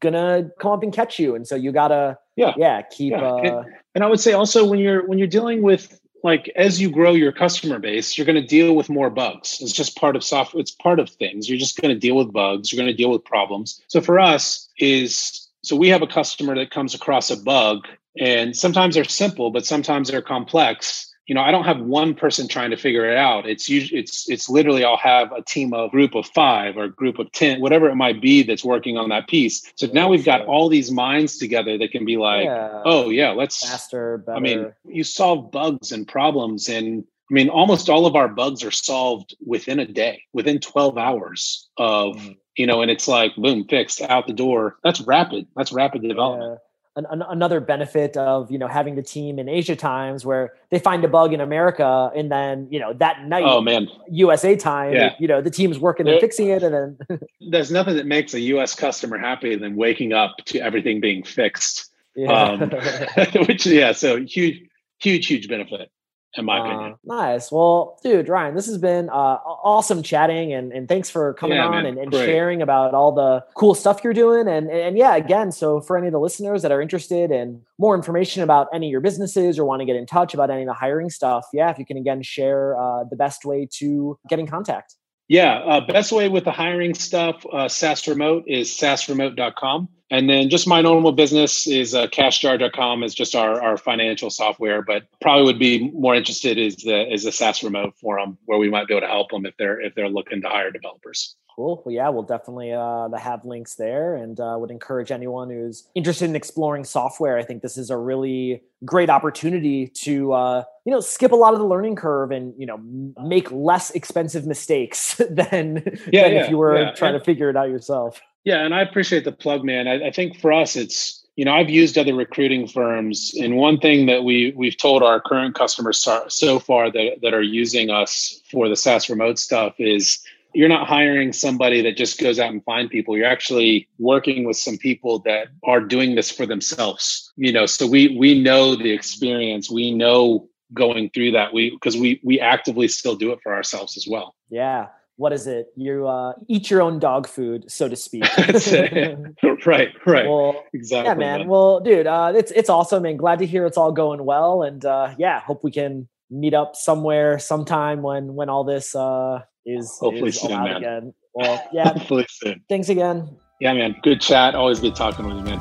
[0.00, 3.22] gonna come up and catch you and so you gotta yeah yeah keep yeah.
[3.22, 3.66] Uh, and,
[3.96, 7.12] and, i would say also when you're when you're dealing with like as you grow
[7.12, 9.58] your customer base, you're going to deal with more bugs.
[9.60, 10.60] It's just part of software.
[10.60, 11.48] It's part of things.
[11.48, 12.72] You're just going to deal with bugs.
[12.72, 13.80] You're going to deal with problems.
[13.86, 17.86] So for us is so we have a customer that comes across a bug
[18.18, 22.46] and sometimes they're simple, but sometimes they're complex you know, I don't have one person
[22.46, 23.48] trying to figure it out.
[23.48, 26.90] It's usually it's it's literally I'll have a team of group of five or a
[26.90, 29.72] group of ten, whatever it might be that's working on that piece.
[29.74, 32.82] So now we've got all these minds together that can be like, yeah.
[32.84, 34.36] oh yeah, let's faster, better.
[34.36, 38.62] I mean, you solve bugs and problems and I mean, almost all of our bugs
[38.62, 42.36] are solved within a day, within 12 hours of, mm.
[42.56, 44.76] you know, and it's like, boom, fixed out the door.
[44.84, 45.48] That's rapid.
[45.56, 46.60] That's rapid development
[46.96, 50.78] an, an, another benefit of you know having the team in Asia times where they
[50.78, 54.94] find a bug in America and then you know that night oh man USA time
[54.94, 55.14] yeah.
[55.18, 57.20] you know the team's working and fixing it and then
[57.50, 61.92] there's nothing that makes a US customer happy than waking up to everything being fixed
[62.16, 62.32] yeah.
[62.32, 62.60] Um,
[63.46, 64.62] which yeah so huge
[64.98, 65.90] huge huge benefit
[66.36, 66.94] in my uh, opinion.
[67.04, 67.50] Nice.
[67.50, 71.66] Well, dude, Ryan, this has been uh, awesome chatting, and, and thanks for coming yeah,
[71.66, 74.48] on man, and, and sharing about all the cool stuff you're doing.
[74.48, 77.94] And, and yeah, again, so for any of the listeners that are interested in more
[77.94, 80.66] information about any of your businesses or want to get in touch about any of
[80.66, 84.38] the hiring stuff, yeah, if you can again share uh, the best way to get
[84.38, 84.94] in contact.
[85.28, 89.88] Yeah, uh, best way with the hiring stuff, uh, SaaS Remote is saasremote.com.
[90.10, 94.82] And then just my normal business is uh, cashjar.com is just our, our financial software,
[94.82, 98.70] but probably would be more interested is the is the SaaS remote forum where we
[98.70, 101.34] might be able to help them if they're if they're looking to hire developers.
[101.56, 101.82] Cool.
[101.86, 106.26] Well, yeah, we'll definitely uh, have links there, and uh, would encourage anyone who's interested
[106.26, 107.38] in exploring software.
[107.38, 111.54] I think this is a really great opportunity to uh, you know skip a lot
[111.54, 112.76] of the learning curve and you know
[113.24, 115.82] make less expensive mistakes than,
[116.12, 116.92] yeah, than yeah, if you were yeah.
[116.92, 118.20] trying to figure it out yourself.
[118.46, 119.88] Yeah, and I appreciate the plug, man.
[119.88, 123.78] I, I, think for us, it's you know I've used other recruiting firms, and one
[123.78, 128.40] thing that we we've told our current customers so, far that that are using us
[128.48, 130.20] for the SaaS remote stuff is
[130.54, 133.16] you're not hiring somebody that just goes out and find people.
[133.16, 137.32] You're actually working with some people that are doing this for themselves.
[137.36, 139.68] You know, so we we know the experience.
[139.68, 143.96] We know going through that we because we we actively still do it for ourselves
[143.96, 144.36] as well.
[144.50, 144.86] Yeah
[145.16, 145.72] what is it?
[145.76, 148.24] You uh, eat your own dog food, so to speak.
[149.66, 150.26] right, right.
[150.28, 151.08] Well, exactly.
[151.08, 151.40] Yeah, man.
[151.40, 151.48] man.
[151.48, 154.62] Well, dude, uh, it's it's awesome and glad to hear it's all going well.
[154.62, 159.40] And uh, yeah, hope we can meet up somewhere sometime when when all this uh,
[159.64, 160.76] is hopefully is soon, man.
[160.76, 161.14] again.
[161.34, 161.88] Well, yeah.
[161.92, 162.62] hopefully soon.
[162.68, 163.36] Thanks again.
[163.60, 163.96] Yeah, man.
[164.02, 164.54] Good chat.
[164.54, 165.60] Always good talking with you, man.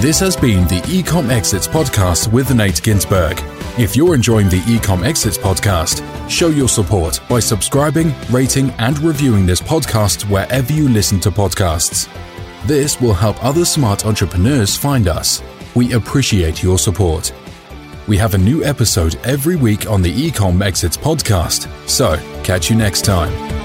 [0.00, 3.38] This has been the Ecom Exits podcast with Nate Ginsburg.
[3.78, 9.46] If you're enjoying the Ecom Exits podcast, show your support by subscribing, rating, and reviewing
[9.46, 12.08] this podcast wherever you listen to podcasts.
[12.66, 15.42] This will help other smart entrepreneurs find us.
[15.74, 17.32] We appreciate your support.
[18.06, 22.76] We have a new episode every week on the Ecom Exits podcast, so catch you
[22.76, 23.59] next time.